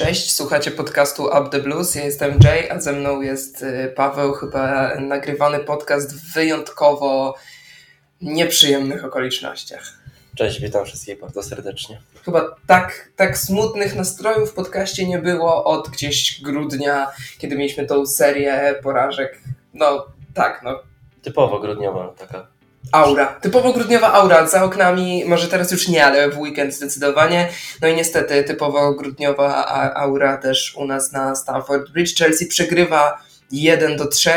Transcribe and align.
Cześć, 0.00 0.32
słuchacie 0.32 0.70
podcastu 0.70 1.24
Up 1.24 1.48
the 1.50 1.58
Blues. 1.58 1.94
Ja 1.94 2.04
jestem 2.04 2.38
Jay, 2.44 2.72
a 2.72 2.80
ze 2.80 2.92
mną 2.92 3.20
jest 3.20 3.62
y, 3.62 3.92
Paweł. 3.96 4.32
Chyba 4.32 4.94
nagrywany 5.00 5.58
podcast 5.58 6.16
w 6.16 6.34
wyjątkowo 6.34 7.34
nieprzyjemnych 8.20 9.04
okolicznościach. 9.04 9.82
Cześć, 10.34 10.60
witam 10.60 10.84
wszystkich 10.84 11.20
bardzo 11.20 11.42
serdecznie. 11.42 12.00
Chyba 12.24 12.56
tak, 12.66 13.10
tak 13.16 13.38
smutnych 13.38 13.96
nastrojów 13.96 14.50
w 14.50 14.54
podcaście 14.54 15.08
nie 15.08 15.18
było 15.18 15.64
od 15.64 15.88
gdzieś 15.88 16.42
grudnia, 16.42 17.10
kiedy 17.38 17.56
mieliśmy 17.56 17.86
tą 17.86 18.06
serię 18.06 18.74
porażek. 18.82 19.40
No 19.74 20.06
tak, 20.34 20.60
no. 20.64 20.82
Typowo 21.22 21.60
grudniowa 21.60 22.14
taka 22.18 22.46
Aura. 22.92 23.26
Typowo 23.26 23.72
grudniowa 23.72 24.12
aura. 24.12 24.46
Za 24.46 24.64
oknami, 24.64 25.24
może 25.26 25.48
teraz 25.48 25.72
już 25.72 25.88
nie, 25.88 26.06
ale 26.06 26.30
w 26.30 26.38
weekend 26.38 26.74
zdecydowanie. 26.74 27.48
No 27.82 27.88
i 27.88 27.94
niestety 27.94 28.44
typowo 28.44 28.94
grudniowa 28.94 29.66
aura 29.94 30.36
też 30.36 30.74
u 30.76 30.86
nas 30.86 31.12
na 31.12 31.34
Stamford 31.34 31.90
Bridge. 31.90 32.18
Chelsea 32.18 32.46
przegrywa 32.46 33.22
1 33.50 33.96
do 33.96 34.06
3. 34.06 34.30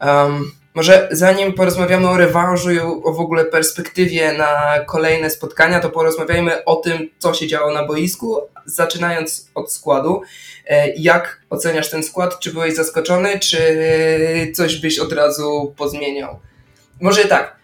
Um, 0.00 0.52
może 0.74 1.08
zanim 1.10 1.52
porozmawiamy 1.52 2.08
o 2.08 2.16
rewanżu 2.16 2.70
i 2.70 2.78
o 2.78 3.12
w 3.12 3.20
ogóle 3.20 3.44
perspektywie 3.44 4.32
na 4.32 4.80
kolejne 4.86 5.30
spotkania, 5.30 5.80
to 5.80 5.90
porozmawiajmy 5.90 6.64
o 6.64 6.76
tym, 6.76 7.10
co 7.18 7.34
się 7.34 7.46
działo 7.46 7.72
na 7.72 7.86
boisku, 7.86 8.40
zaczynając 8.64 9.50
od 9.54 9.72
składu. 9.72 10.22
E, 10.66 10.88
jak 10.96 11.40
oceniasz 11.50 11.90
ten 11.90 12.02
skład? 12.02 12.40
Czy 12.40 12.52
byłeś 12.52 12.74
zaskoczony, 12.74 13.38
czy 13.38 13.58
coś 14.54 14.76
byś 14.76 14.98
od 14.98 15.12
razu 15.12 15.74
pozmieniał? 15.76 16.40
Może 17.00 17.24
tak. 17.24 17.56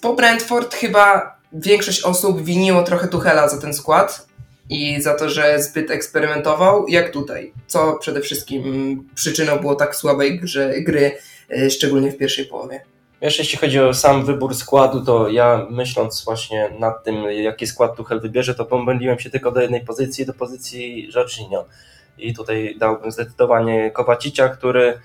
Po 0.00 0.14
Brentford 0.14 0.74
chyba 0.74 1.36
większość 1.52 2.02
osób 2.02 2.42
winiło 2.42 2.82
trochę 2.82 3.08
Tuchela 3.08 3.48
za 3.48 3.60
ten 3.60 3.74
skład 3.74 4.26
i 4.70 5.02
za 5.02 5.14
to, 5.14 5.30
że 5.30 5.62
zbyt 5.62 5.90
eksperymentował, 5.90 6.88
jak 6.88 7.10
tutaj. 7.10 7.52
Co 7.66 7.98
przede 8.00 8.20
wszystkim 8.20 9.08
przyczyną 9.14 9.56
było 9.58 9.74
tak 9.74 9.96
słabej 9.96 10.40
grze, 10.40 10.80
gry, 10.80 11.18
e, 11.50 11.70
szczególnie 11.70 12.12
w 12.12 12.16
pierwszej 12.16 12.46
połowie. 12.46 12.80
Wiesz, 13.22 13.38
jeśli 13.38 13.58
chodzi 13.58 13.80
o 13.80 13.94
sam 13.94 14.24
wybór 14.24 14.54
składu, 14.54 15.04
to 15.04 15.28
ja 15.28 15.66
myśląc 15.70 16.24
właśnie 16.24 16.70
nad 16.78 17.04
tym, 17.04 17.16
jaki 17.30 17.66
skład 17.66 17.96
Tuchel 17.96 18.20
wybierze, 18.20 18.54
to 18.54 18.64
pomyliłem 18.64 19.18
się 19.18 19.30
tylko 19.30 19.50
do 19.50 19.60
jednej 19.60 19.80
pozycji, 19.80 20.26
do 20.26 20.34
pozycji 20.34 21.10
Jorginho. 21.14 21.64
I 22.22 22.34
tutaj 22.34 22.76
dałbym 22.78 23.12
zdecydowanie 23.12 23.90
Kowacicia, 23.90 24.48
który 24.48 24.98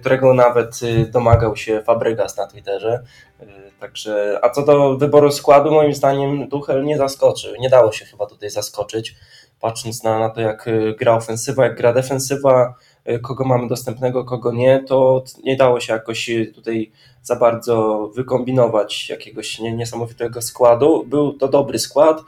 którego 0.00 0.34
nawet 0.34 0.82
y, 0.82 1.06
domagał 1.06 1.56
się 1.56 1.82
Fabregas 1.82 2.36
na 2.36 2.46
Twitterze. 2.46 3.02
Y, 3.42 3.46
także, 3.80 4.38
a 4.42 4.50
co 4.50 4.64
do 4.64 4.96
wyboru 4.96 5.32
składu, 5.32 5.70
moim 5.70 5.94
zdaniem 5.94 6.48
Tuchel 6.48 6.84
nie 6.84 6.98
zaskoczył. 6.98 7.54
Nie 7.60 7.68
dało 7.68 7.92
się 7.92 8.04
chyba 8.04 8.26
tutaj 8.26 8.50
zaskoczyć, 8.50 9.16
patrząc 9.60 10.02
na, 10.02 10.18
na 10.18 10.30
to, 10.30 10.40
jak 10.40 10.68
y, 10.68 10.94
gra 10.98 11.14
ofensywa, 11.14 11.64
jak 11.64 11.76
gra 11.76 11.92
defensywa, 11.92 12.74
kogo 13.22 13.44
mamy 13.44 13.68
dostępnego, 13.68 14.24
kogo 14.24 14.52
nie, 14.52 14.84
to 14.88 15.24
nie 15.44 15.56
dało 15.56 15.80
się 15.80 15.92
jakoś 15.92 16.30
tutaj 16.54 16.92
za 17.22 17.36
bardzo 17.36 18.06
wykombinować 18.14 19.10
jakiegoś 19.10 19.58
niesamowitego 19.58 20.42
składu. 20.42 21.04
Był 21.06 21.32
to 21.32 21.48
dobry 21.48 21.78
skład, 21.78 22.20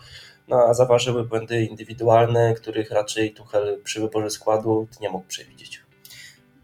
no, 0.49 0.57
a 0.69 0.75
zaważyły 0.75 1.25
błędy 1.25 1.65
indywidualne, 1.65 2.55
których 2.55 2.91
raczej 2.91 3.35
Tuchel 3.35 3.81
przy 3.85 4.01
wyborze 4.01 4.31
składu 4.31 4.89
nie 5.01 5.11
mógł 5.11 5.27
przewidzieć. 5.27 5.87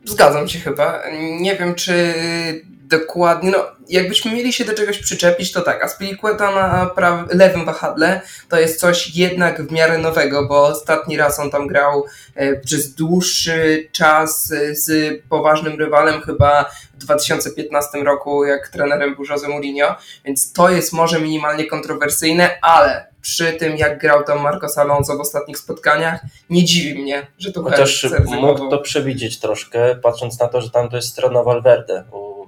Zgadzam 0.05 0.49
się 0.49 0.59
chyba. 0.59 1.03
Nie 1.41 1.57
wiem, 1.57 1.75
czy 1.75 2.15
dokładnie, 2.99 3.51
no 3.51 3.59
jakbyśmy 3.89 4.33
mieli 4.33 4.53
się 4.53 4.65
do 4.65 4.75
czegoś 4.75 4.99
przyczepić, 4.99 5.53
to 5.53 5.61
tak, 5.61 5.85
Aspilicueta 5.85 6.51
na 6.51 6.87
praw- 6.87 7.35
lewym 7.35 7.65
wahadle 7.65 8.21
to 8.49 8.61
jest 8.61 8.81
coś 8.81 9.17
jednak 9.17 9.63
w 9.63 9.73
miarę 9.73 9.99
nowego, 9.99 10.47
bo 10.49 10.67
ostatni 10.67 11.17
raz 11.17 11.41
on 11.41 11.51
tam 11.51 11.67
grał 11.67 12.05
e, 12.35 12.57
przez 12.57 12.95
dłuższy 12.95 13.89
czas 13.93 14.53
e, 14.53 14.75
z 14.75 15.21
poważnym 15.29 15.79
rywalem 15.79 16.21
chyba 16.21 16.71
w 16.95 16.99
2015 16.99 17.99
roku, 17.99 18.45
jak 18.45 18.69
trenerem 18.69 19.15
był 19.15 19.25
Jose 19.31 19.49
Mourinho, 19.49 19.97
więc 20.25 20.53
to 20.53 20.71
jest 20.71 20.93
może 20.93 21.21
minimalnie 21.21 21.67
kontrowersyjne, 21.67 22.59
ale 22.63 23.12
przy 23.23 23.53
tym, 23.53 23.77
jak 23.77 23.99
grał 23.99 24.25
tam 24.25 24.41
Marcos 24.41 24.79
Alonso 24.79 25.17
w 25.17 25.21
ostatnich 25.21 25.59
spotkaniach, 25.59 26.21
nie 26.51 26.65
dziwi 26.65 27.03
mnie, 27.03 27.27
że 27.39 27.53
to 27.53 27.63
Chociaż 27.63 28.07
mógł 28.41 28.69
to 28.71 28.79
przewidzieć 28.79 29.41
troszkę, 29.41 29.97
patrząc 29.97 30.41
na 30.41 30.49
to, 30.49 30.61
że 30.61 30.71
tam 30.71 30.89
to 30.89 30.97
jest 30.97 31.09
strona 31.09 31.43
Valverde 31.43 32.05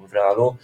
w 0.09 0.12
Realu. 0.12 0.57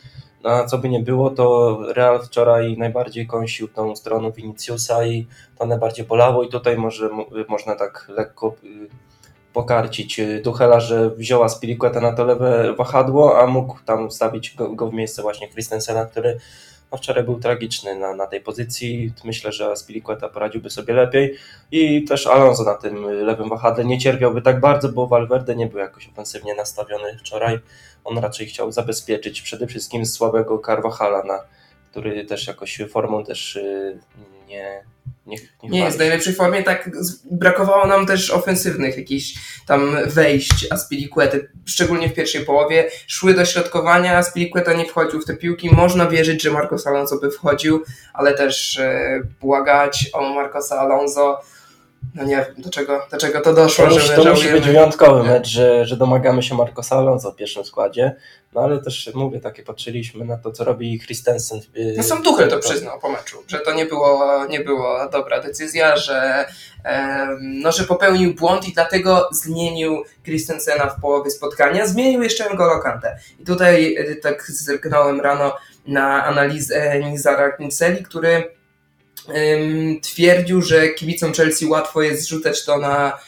No, 0.43 0.67
co 0.67 0.79
by 0.79 0.89
nie 0.89 1.01
było, 1.01 1.31
to 1.31 1.79
Real 1.93 2.23
wczoraj 2.23 2.77
najbardziej 2.79 3.27
kąsił 3.27 3.69
tą 3.69 3.97
stroną 3.97 4.31
Viniciusa 4.31 5.05
i 5.05 5.27
to 5.59 5.67
najbardziej 5.67 6.07
bolało 6.07 6.43
i 6.43 6.49
tutaj 6.49 6.77
może 6.77 7.11
można 7.49 7.77
tak 7.77 8.07
lekko 8.09 8.57
y, 8.65 8.89
pokarcić 9.53 10.21
y, 10.21 10.41
Tuchela, 10.45 10.81
że 10.81 11.11
wzięła 11.11 11.49
Spilicueta 11.49 12.01
na 12.01 12.13
to 12.13 12.25
lewe 12.25 12.75
wahadło, 12.75 13.41
a 13.41 13.47
mógł 13.47 13.79
tam 13.85 14.11
stawić 14.11 14.55
go, 14.55 14.73
go 14.73 14.91
w 14.91 14.95
miejsce 14.95 15.23
właśnie 15.23 15.49
Christensena, 15.49 16.05
który 16.05 16.39
no 16.93 16.99
wczoraj 16.99 17.25
był 17.25 17.41
tragiczny 17.41 17.95
na, 17.99 18.15
na 18.15 18.27
tej 18.27 18.41
pozycji. 18.41 19.13
Myślę, 19.25 19.53
że 19.53 19.77
Spilicueta 19.77 20.29
poradziłby 20.29 20.71
sobie 20.71 20.95
lepiej 20.95 21.37
i 21.71 22.05
też 22.05 22.27
Alonso 22.27 22.65
na 22.65 22.75
tym 22.75 23.05
lewym 23.05 23.49
wahadle 23.49 23.85
nie 23.85 23.99
cierpiałby 23.99 24.43
tak 24.43 24.61
bardzo, 24.61 24.89
bo 24.89 25.07
Valverde 25.07 25.57
nie 25.57 25.67
był 25.67 25.79
jakoś 25.79 26.09
ofensywnie 26.09 26.55
nastawiony 26.55 27.19
wczoraj. 27.19 27.59
On 28.05 28.19
raczej 28.19 28.47
chciał 28.47 28.73
zabezpieczyć 28.73 29.43
przede 29.43 29.67
wszystkim 29.67 30.07
słabego 30.07 30.63
Carvajala, 30.67 31.45
który 31.91 32.25
też 32.25 32.47
jakoś 32.47 32.83
formą 32.91 33.25
też 33.25 33.57
y, 33.57 33.99
nie, 35.31 35.37
nie, 35.63 35.69
nie, 35.69 35.71
nie 35.71 35.85
jest 35.85 35.97
w 35.97 36.01
najlepszej 36.01 36.35
formie, 36.35 36.63
tak 36.63 36.91
brakowało 37.31 37.87
nam 37.87 38.07
też 38.07 38.31
ofensywnych 38.31 38.97
jakichś 38.97 39.35
tam 39.67 39.97
wejść 40.07 40.67
Aspilicuety, 40.73 41.51
szczególnie 41.67 42.09
w 42.09 42.15
pierwszej 42.15 42.45
połowie. 42.45 42.91
Szły 43.07 43.35
do 43.35 43.45
środkowania, 43.45 44.19
Aspilicueta 44.19 44.73
nie 44.73 44.85
wchodził 44.85 45.21
w 45.21 45.25
te 45.25 45.37
piłki. 45.37 45.75
Można 45.75 46.07
wierzyć, 46.07 46.43
że 46.43 46.51
Marcos 46.51 46.87
Alonso 46.87 47.17
by 47.17 47.31
wchodził, 47.31 47.85
ale 48.15 48.35
też 48.35 48.79
e, 48.79 49.23
błagać 49.41 50.11
o 50.13 50.35
Marcosa 50.35 50.81
Alonso 50.81 51.41
no 52.15 52.25
nie 52.25 52.37
wiem, 52.37 52.63
do 52.63 52.71
czego, 52.71 53.07
do 53.11 53.19
czego 53.19 53.41
to 53.41 53.55
doszło. 53.55 53.87
To, 53.87 54.01
że 54.01 54.17
to 54.17 54.25
musi 54.25 54.49
być 54.49 54.65
wyjątkowy 54.65 55.23
mecz, 55.23 55.49
że, 55.49 55.87
że 55.87 55.97
domagamy 55.97 56.43
się 56.43 56.55
Marcosa 56.55 56.97
Alonso 56.97 57.33
w 57.33 57.37
pierwszym 57.37 57.65
składzie, 57.65 58.17
no 58.53 58.61
ale 58.61 58.79
też 58.79 59.11
mówię, 59.15 59.41
takie 59.41 59.63
patrzyliśmy 59.63 60.25
na 60.25 60.39
to, 60.39 60.53
co 60.53 60.65
robi 60.65 61.01
Christensen. 61.01 61.61
No 61.97 62.03
sam 62.03 62.23
Tuchel 62.23 62.51
to 62.51 62.59
przyznał 62.59 62.99
po 62.99 63.09
meczu, 63.09 63.39
że 63.49 63.59
to 63.59 63.73
nie 63.73 63.87
było, 63.87 64.47
nie 64.47 64.61
było 64.61 65.09
dobra 65.13 65.41
decyzja, 65.41 65.97
że, 65.97 66.47
no, 67.41 67.73
że 67.73 67.85
popełnił 67.85 68.35
błąd 68.35 68.69
i 68.69 68.73
dlatego 68.73 69.29
zmienił 69.33 70.05
Christensena 70.25 70.87
w 70.87 71.01
połowie 71.01 71.31
spotkania, 71.31 71.87
zmienił 71.87 72.23
jeszcze 72.23 72.45
N'Golo 72.45 72.83
Kante. 72.83 73.19
I 73.41 73.45
tutaj 73.45 73.95
e, 73.95 74.15
tak 74.15 74.43
zerknąłem 74.47 75.21
rano 75.21 75.57
na 75.87 76.25
analizę 76.25 77.01
Nizara 77.01 77.53
Kinseli, 77.53 78.05
który 78.05 78.60
twierdził, 80.03 80.63
że 80.63 80.89
kibicom 80.89 81.33
Chelsea 81.33 81.67
łatwo 81.67 82.03
jest 82.03 82.23
zrzucać 82.23 82.65
to 82.65 82.79
na, 82.79 83.19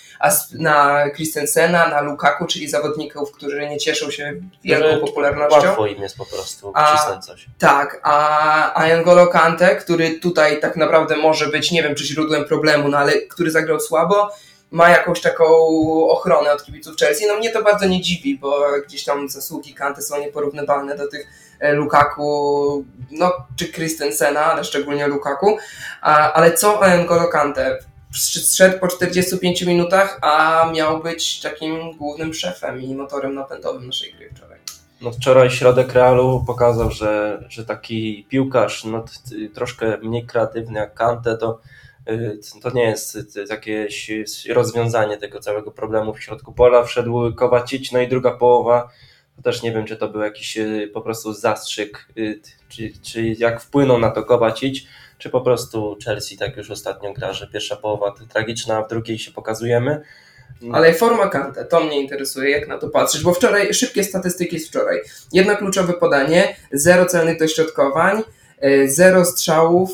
na 0.52 1.04
Christensena, 1.14 1.88
na 1.88 2.00
Lukaku, 2.00 2.46
czyli 2.46 2.68
zawodników, 2.68 3.32
którzy 3.32 3.68
nie 3.68 3.78
cieszą 3.78 4.10
się 4.10 4.32
wielką 4.64 5.06
popularnością. 5.06 5.56
Łatwo 5.56 5.86
im 5.86 6.02
jest 6.02 6.16
po 6.16 6.26
prostu 6.26 6.72
a, 6.74 7.18
coś. 7.18 7.46
Tak, 7.58 8.00
a, 8.02 8.74
a 8.74 8.88
N'Golo 8.88 9.28
Kante, 9.28 9.76
który 9.76 10.20
tutaj 10.20 10.60
tak 10.60 10.76
naprawdę 10.76 11.16
może 11.16 11.46
być, 11.46 11.70
nie 11.70 11.82
wiem 11.82 11.94
czy 11.94 12.04
źródłem 12.04 12.44
problemu, 12.44 12.88
no 12.88 12.98
ale 12.98 13.12
który 13.12 13.50
zagrał 13.50 13.80
słabo, 13.80 14.30
ma 14.70 14.90
jakąś 14.90 15.20
taką 15.20 15.44
ochronę 16.08 16.52
od 16.52 16.64
kibiców 16.64 16.96
Chelsea. 16.96 17.26
No 17.26 17.36
mnie 17.36 17.50
to 17.50 17.62
bardzo 17.62 17.86
nie 17.86 18.00
dziwi, 18.00 18.38
bo 18.38 18.64
gdzieś 18.86 19.04
tam 19.04 19.28
zasługi 19.28 19.74
Kante 19.74 20.02
są 20.02 20.20
nieporównywalne 20.20 20.96
do 20.96 21.08
tych 21.08 21.26
Lukaku, 21.72 22.84
no 23.10 23.32
czy 23.56 23.72
Christensena, 23.72 24.44
ale 24.44 24.64
szczególnie 24.64 25.06
Lukaku. 25.06 25.56
A, 26.02 26.32
ale 26.32 26.52
co 26.52 26.80
o 26.80 26.82
N'Golo 26.82 27.28
Kante? 27.28 27.78
Zszedł 28.12 28.78
po 28.78 28.88
45 28.88 29.62
minutach, 29.62 30.18
a 30.22 30.64
miał 30.74 31.02
być 31.02 31.40
takim 31.40 31.96
głównym 31.96 32.34
szefem 32.34 32.82
i 32.82 32.94
motorem 32.94 33.34
napędowym 33.34 33.86
naszej 33.86 34.12
gry 34.12 34.30
wczoraj. 34.34 34.58
No 35.00 35.12
wczoraj 35.12 35.50
środek 35.50 35.92
Realu 35.92 36.44
pokazał, 36.46 36.90
że, 36.90 37.44
że 37.48 37.64
taki 37.64 38.26
piłkarz 38.28 38.84
no, 38.84 39.04
troszkę 39.54 39.98
mniej 39.98 40.26
kreatywny 40.26 40.78
jak 40.78 40.94
Kante 40.94 41.36
to 41.36 41.58
Y, 42.10 42.38
to 42.62 42.70
nie 42.70 42.82
jest 42.82 43.38
jakieś 43.50 44.10
rozwiązanie 44.48 45.16
tego 45.16 45.40
całego 45.40 45.70
problemu 45.70 46.14
w 46.14 46.22
środku 46.22 46.52
pola. 46.52 46.84
Wszedł 46.84 47.34
Kowacic, 47.34 47.92
no 47.92 48.00
i 48.00 48.08
druga 48.08 48.30
połowa, 48.30 48.88
to 49.36 49.42
też 49.42 49.62
nie 49.62 49.72
wiem, 49.72 49.86
czy 49.86 49.96
to 49.96 50.08
był 50.08 50.20
jakiś 50.20 50.56
y, 50.56 50.90
po 50.94 51.00
prostu 51.00 51.32
zastrzyk, 51.32 52.06
y, 52.18 52.40
czy, 52.68 52.92
czy 53.02 53.22
jak 53.22 53.60
wpłynął 53.60 53.98
na 53.98 54.10
to 54.10 54.22
Kowacic, 54.22 54.84
czy 55.18 55.30
po 55.30 55.40
prostu 55.40 55.96
Chelsea 56.04 56.36
tak 56.36 56.56
już 56.56 56.70
ostatnio 56.70 57.12
gra, 57.12 57.32
że 57.32 57.46
pierwsza 57.46 57.76
połowa 57.76 58.14
tragiczna, 58.28 58.76
a 58.76 58.82
w 58.82 58.88
drugiej 58.88 59.18
się 59.18 59.30
pokazujemy. 59.30 60.02
No. 60.62 60.74
Ale 60.76 60.94
forma 60.94 61.28
Kante, 61.28 61.64
to 61.64 61.80
mnie 61.80 62.00
interesuje, 62.00 62.50
jak 62.50 62.68
na 62.68 62.78
to 62.78 62.88
patrzysz, 62.88 63.22
bo 63.22 63.34
wczoraj, 63.34 63.74
szybkie 63.74 64.04
statystyki 64.04 64.60
z 64.60 64.68
wczoraj. 64.68 65.00
Jedno 65.32 65.56
kluczowe 65.56 65.92
podanie, 65.92 66.56
zero 66.72 67.06
celnych 67.06 67.38
dośrodkowań, 67.38 68.22
zero 68.86 69.24
strzałów, 69.24 69.90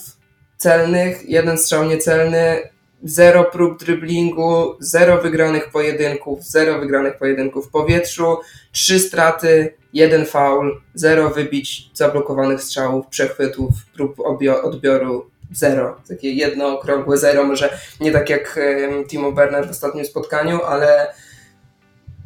celnych, 0.56 1.29
jeden 1.29 1.58
strzał 1.58 1.85
niecelny, 1.85 2.69
zero 3.03 3.45
prób 3.45 3.79
driblingu, 3.79 4.77
zero 4.81 5.23
wygranych 5.23 5.71
pojedynków, 5.71 6.45
zero 6.45 6.79
wygranych 6.79 7.19
pojedynków 7.19 7.67
w 7.67 7.71
powietrzu, 7.71 8.37
trzy 8.73 8.99
straty, 8.99 9.75
jeden 9.93 10.27
faul, 10.27 10.81
zero 10.95 11.31
wybić, 11.31 11.91
zablokowanych 11.95 12.62
strzałów, 12.62 13.06
przechwytów, 13.06 13.71
prób 13.95 14.21
odbioru, 14.65 15.31
zero. 15.53 16.00
Takie 16.09 16.33
jedno 16.33 16.79
okrągłe 16.79 17.19
zero, 17.19 17.45
może 17.45 17.79
nie 18.00 18.12
tak 18.12 18.31
jak 18.31 18.61
Timo 19.09 19.33
Werner 19.33 19.67
w 19.67 19.71
ostatnim 19.71 20.05
spotkaniu, 20.05 20.62
ale 20.62 21.15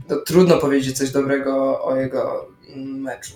to 0.08 0.16
trudno 0.16 0.58
powiedzieć 0.58 0.98
coś 0.98 1.10
dobrego 1.10 1.84
o 1.84 1.96
jego 1.96 2.48
meczu. 2.76 3.34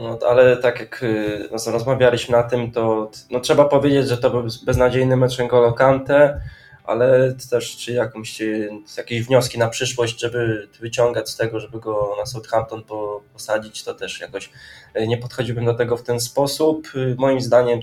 No, 0.00 0.18
ale 0.28 0.56
tak 0.56 0.80
jak 0.80 1.02
y, 1.02 1.48
rozmawialiśmy 1.66 2.36
na 2.36 2.42
tym, 2.42 2.72
to 2.72 3.10
no, 3.30 3.40
trzeba 3.40 3.64
powiedzieć, 3.64 4.08
że 4.08 4.18
to 4.18 4.30
był 4.30 4.42
beznadziejny 4.64 5.16
mecz 5.16 5.38
N'Golo 5.38 5.74
Kante, 5.74 6.40
ale 6.84 7.34
też 7.50 7.76
czy 7.76 7.92
jakąś, 7.92 8.42
jakieś 8.96 9.22
wnioski 9.22 9.58
na 9.58 9.68
przyszłość, 9.68 10.20
żeby 10.20 10.68
wyciągać 10.80 11.30
z 11.30 11.36
tego, 11.36 11.60
żeby 11.60 11.80
go 11.80 12.14
na 12.18 12.26
Southampton 12.26 12.82
posadzić, 13.32 13.84
to 13.84 13.94
też 13.94 14.20
jakoś 14.20 14.50
y, 14.96 15.06
nie 15.06 15.18
podchodziłbym 15.18 15.64
do 15.64 15.74
tego 15.74 15.96
w 15.96 16.02
ten 16.02 16.20
sposób. 16.20 16.88
Y, 16.94 17.14
moim 17.18 17.40
zdaniem 17.40 17.80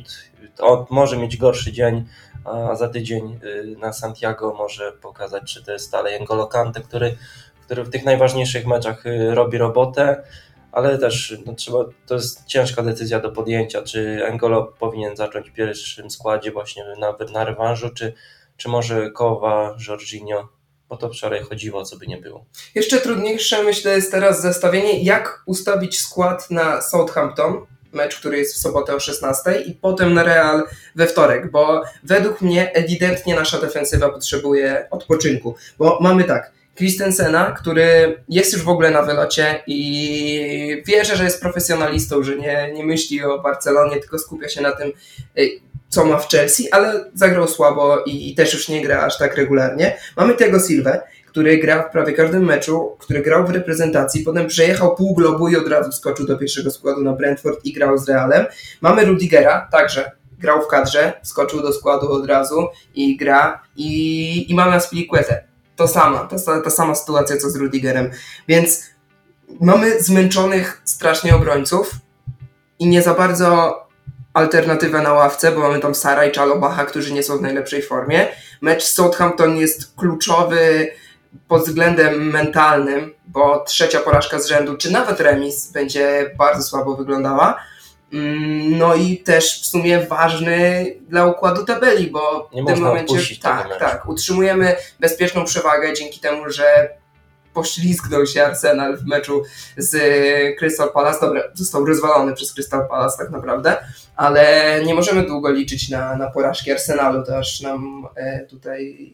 on 0.59 0.85
może 0.89 1.17
mieć 1.17 1.37
gorszy 1.37 1.71
dzień, 1.71 2.05
a 2.45 2.75
za 2.75 2.89
tydzień 2.89 3.39
na 3.79 3.93
Santiago 3.93 4.53
może 4.53 4.91
pokazać, 4.91 5.53
czy 5.53 5.63
to 5.63 5.71
jest 5.71 5.91
dalej 5.91 6.21
N'Golo 6.21 6.47
Kante, 6.47 6.81
który, 6.81 7.17
który 7.65 7.83
w 7.83 7.89
tych 7.89 8.05
najważniejszych 8.05 8.67
meczach 8.67 9.03
robi 9.29 9.57
robotę 9.57 10.23
ale 10.71 10.97
też 10.97 11.37
no, 11.45 11.53
trzeba, 11.53 11.85
to 12.07 12.15
jest 12.15 12.45
ciężka 12.45 12.83
decyzja 12.83 13.19
do 13.19 13.31
podjęcia, 13.31 13.81
czy 13.81 14.25
Engolo 14.25 14.73
powinien 14.79 15.15
zacząć 15.15 15.49
w 15.49 15.53
pierwszym 15.53 16.11
składzie 16.11 16.51
właśnie 16.51 16.83
na, 16.99 17.15
na 17.33 17.45
rewanżu, 17.45 17.89
czy, 17.89 18.13
czy 18.57 18.69
może 18.69 19.11
Kowa, 19.11 19.75
Jorginho, 19.87 20.49
bo 20.89 20.97
to 20.97 21.09
wczoraj 21.09 21.41
chodziło, 21.41 21.83
co 21.83 21.97
by 21.97 22.07
nie 22.07 22.17
było. 22.17 22.45
Jeszcze 22.75 23.01
trudniejsze 23.01 23.63
myślę 23.63 23.95
jest 23.95 24.11
teraz 24.11 24.41
zestawienie, 24.41 25.03
jak 25.03 25.43
ustawić 25.45 25.99
skład 25.99 26.51
na 26.51 26.81
Southampton, 26.81 27.65
mecz, 27.93 28.19
który 28.19 28.37
jest 28.37 28.55
w 28.55 28.57
sobotę 28.57 28.95
o 28.95 28.99
16 28.99 29.61
i 29.61 29.73
potem 29.73 30.13
na 30.13 30.23
Real 30.23 30.63
we 30.95 31.07
wtorek, 31.07 31.51
bo 31.51 31.83
według 32.03 32.41
mnie 32.41 32.73
ewidentnie 32.73 33.35
nasza 33.35 33.61
defensywa 33.61 34.09
potrzebuje 34.09 34.87
odpoczynku, 34.91 35.55
bo 35.77 35.99
mamy 36.01 36.23
tak, 36.23 36.51
Christensena, 36.77 37.51
który 37.51 38.18
jest 38.29 38.53
już 38.53 38.63
w 38.63 38.69
ogóle 38.69 38.91
na 38.91 39.01
wylocie 39.01 39.63
i 39.68 40.83
wierzę, 40.85 41.15
że 41.15 41.24
jest 41.24 41.41
profesjonalistą, 41.41 42.24
że 42.24 42.38
nie, 42.38 42.71
nie 42.74 42.85
myśli 42.85 43.24
o 43.24 43.39
Barcelonie, 43.39 44.00
tylko 44.00 44.19
skupia 44.19 44.50
się 44.50 44.62
na 44.62 44.71
tym, 44.71 44.91
y, 45.39 45.50
co 45.89 46.06
ma 46.06 46.18
w 46.18 46.29
Chelsea, 46.29 46.69
ale 46.71 47.12
zagrał 47.13 47.47
słabo 47.47 48.03
i, 48.06 48.31
i 48.31 48.35
też 48.35 48.53
już 48.53 48.69
nie 48.69 48.81
gra 48.81 49.01
aż 49.01 49.18
tak 49.18 49.38
regularnie. 49.38 49.97
Mamy 50.18 50.33
tego 50.33 50.59
Silwę, 50.59 51.01
który 51.27 51.57
gra 51.57 51.83
w 51.83 51.91
prawie 51.91 52.13
każdym 52.13 52.45
meczu, 52.45 52.95
który 53.00 53.21
grał 53.21 53.47
w 53.47 53.50
reprezentacji, 53.50 54.23
potem 54.23 54.47
przejechał 54.47 54.95
pół 54.95 55.15
globu 55.15 55.50
i 55.50 55.56
od 55.56 55.68
razu 55.68 55.91
skoczył 55.91 56.25
do 56.25 56.38
pierwszego 56.38 56.71
składu 56.71 57.01
na 57.01 57.13
Brentford 57.13 57.65
i 57.65 57.73
grał 57.73 57.97
z 57.97 58.09
Realem. 58.09 58.45
Mamy 58.81 59.06
Rudigera, 59.06 59.68
także 59.71 60.12
grał 60.39 60.62
w 60.62 60.68
kadrze, 60.68 61.13
skoczył 61.23 61.62
do 61.62 61.73
składu 61.73 62.12
od 62.12 62.25
razu 62.25 62.68
i 62.95 63.18
gra. 63.18 63.62
I, 63.75 64.51
i 64.51 64.56
mamy 64.56 64.73
Aspilicuetę, 64.73 65.46
to 65.77 65.88
sama, 65.88 66.19
ta, 66.19 66.62
ta 66.62 66.69
sama 66.69 66.95
sytuacja 66.95 67.38
co 67.38 67.50
z 67.50 67.56
Rudigerem. 67.56 68.12
Więc 68.47 68.83
mamy 69.62 70.03
zmęczonych 70.03 70.81
strasznie 70.83 71.35
obrońców 71.35 71.91
i 72.79 72.88
nie 72.88 73.01
za 73.01 73.13
bardzo 73.13 73.83
alternatywę 74.33 75.01
na 75.01 75.13
ławce, 75.13 75.51
bo 75.51 75.59
mamy 75.59 75.79
tam 75.79 75.95
Sara 75.95 76.25
i 76.25 76.31
Czalobacha, 76.31 76.85
którzy 76.85 77.13
nie 77.13 77.24
są 77.24 77.38
w 77.38 77.41
najlepszej 77.41 77.81
formie. 77.81 78.27
Mecz 78.62 78.83
z 78.83 78.94
Southampton 78.94 79.57
jest 79.57 79.95
kluczowy 79.95 80.91
pod 81.47 81.63
względem 81.63 82.31
mentalnym, 82.31 83.13
bo 83.27 83.63
trzecia 83.63 84.00
porażka 84.00 84.39
z 84.39 84.45
rzędu, 84.45 84.77
czy 84.77 84.91
nawet 84.91 85.19
remis 85.19 85.71
będzie 85.71 86.31
bardzo 86.38 86.63
słabo 86.63 86.95
wyglądała. 86.95 87.59
Mm, 88.13 88.77
no 88.77 88.95
i 88.95 89.18
też 89.18 89.62
w 89.62 89.65
sumie 89.65 90.00
ważny 90.00 90.86
dla 91.09 91.25
układu 91.25 91.65
tabeli, 91.65 92.12
bo 92.12 92.50
Nie 92.54 92.63
w 92.63 92.65
tym 92.65 92.80
momencie 92.80 93.18
tak, 93.42 93.80
tak, 93.80 94.09
utrzymujemy 94.09 94.75
bezpieczną 95.00 95.45
przewagę 95.45 95.94
dzięki 95.94 96.19
temu, 96.19 96.50
że 96.50 96.89
poślizgnął 97.54 98.25
się 98.25 98.45
Arsenal 98.45 98.98
w 98.98 99.06
meczu 99.06 99.44
z 99.77 99.95
Crystal 100.59 100.92
Palace. 100.94 101.19
Dobra, 101.21 101.44
został 101.54 101.86
rozwalony 101.86 102.33
przez 102.33 102.54
Crystal 102.54 102.88
Palace 102.88 103.18
tak 103.18 103.30
naprawdę, 103.30 103.77
ale 104.15 104.81
nie 104.86 104.95
możemy 104.95 105.24
długo 105.25 105.51
liczyć 105.51 105.89
na, 105.89 106.15
na 106.15 106.31
porażki 106.31 106.71
Arsenalu. 106.71 107.24
To 107.25 107.38
aż 107.38 107.62
nam 107.62 108.07
e, 108.15 108.45
tutaj, 108.45 109.12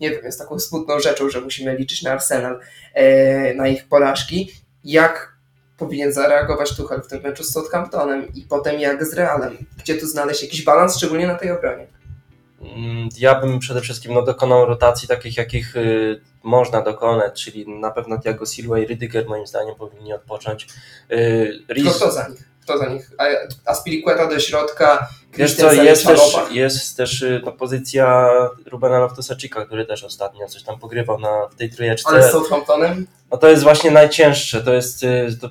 nie 0.00 0.10
wiem, 0.10 0.24
jest 0.24 0.38
taką 0.38 0.58
smutną 0.58 1.00
rzeczą, 1.00 1.30
że 1.30 1.40
musimy 1.40 1.76
liczyć 1.76 2.02
na 2.02 2.12
Arsenal, 2.12 2.60
e, 2.94 3.54
na 3.54 3.68
ich 3.68 3.88
porażki. 3.88 4.50
Jak 4.84 5.33
powinien 5.84 6.12
zareagować 6.12 6.76
Tuchel 6.76 7.02
w 7.02 7.06
tym 7.06 7.22
meczu 7.22 7.44
z 7.44 7.52
Southamptonem 7.52 8.28
i 8.34 8.42
potem 8.42 8.80
jak 8.80 9.06
z 9.06 9.14
Realem. 9.14 9.56
Gdzie 9.78 9.94
tu 9.94 10.06
znaleźć 10.06 10.42
jakiś 10.42 10.64
balans, 10.64 10.96
szczególnie 10.96 11.26
na 11.26 11.34
tej 11.34 11.50
obronie? 11.50 11.86
Mm, 12.60 13.08
ja 13.18 13.40
bym 13.40 13.58
przede 13.58 13.80
wszystkim 13.80 14.14
no, 14.14 14.22
dokonał 14.22 14.66
rotacji 14.66 15.08
takich, 15.08 15.36
jakich 15.36 15.76
y, 15.76 16.20
można 16.42 16.80
dokonać, 16.82 17.44
czyli 17.44 17.68
na 17.68 17.90
pewno 17.90 18.18
Thiago 18.18 18.46
Silva 18.46 18.78
i 18.78 18.86
Rydiger 18.86 19.28
moim 19.28 19.46
zdaniem 19.46 19.74
powinni 19.74 20.12
odpocząć. 20.12 20.66
Y, 21.12 21.64
Riz... 21.68 21.96
Kto 21.96 22.12
za 22.12 22.28
nich? 22.28 22.48
Kto 22.62 22.78
za 22.78 22.86
nich? 22.86 23.10
Aspilicueta 23.66 24.26
do 24.26 24.40
środka, 24.40 25.08
Wiesz 25.36 25.56
co, 25.56 25.72
jest 25.72 26.06
też, 26.06 26.20
jest 26.50 26.96
też 26.96 27.22
y, 27.22 27.42
no, 27.44 27.52
pozycja 27.52 28.30
Rubena 28.66 28.98
Loftusacika, 28.98 29.66
który 29.66 29.86
też 29.86 30.04
ostatnio 30.04 30.48
coś 30.48 30.62
tam 30.62 30.78
pogrywał 30.78 31.18
na, 31.18 31.48
w 31.48 31.54
tej 31.54 31.70
trójeczce. 31.70 32.08
Ale 32.08 32.28
z 32.28 32.32
Southamptonem? 32.32 33.06
No 33.34 33.38
to 33.38 33.48
jest 33.48 33.62
właśnie 33.62 33.90
najcięższe, 33.90 34.62
to 34.62 34.74
jest 34.74 35.02
y, 35.02 35.36
to, 35.40 35.48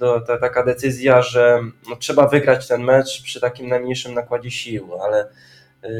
to, 0.00 0.20
to 0.20 0.38
taka 0.38 0.64
decyzja, 0.64 1.22
że 1.22 1.60
no, 1.90 1.96
trzeba 1.96 2.28
wygrać 2.28 2.68
ten 2.68 2.84
mecz 2.84 3.22
przy 3.22 3.40
takim 3.40 3.68
najmniejszym 3.68 4.14
nakładzie 4.14 4.50
sił, 4.50 5.02
ale 5.02 5.28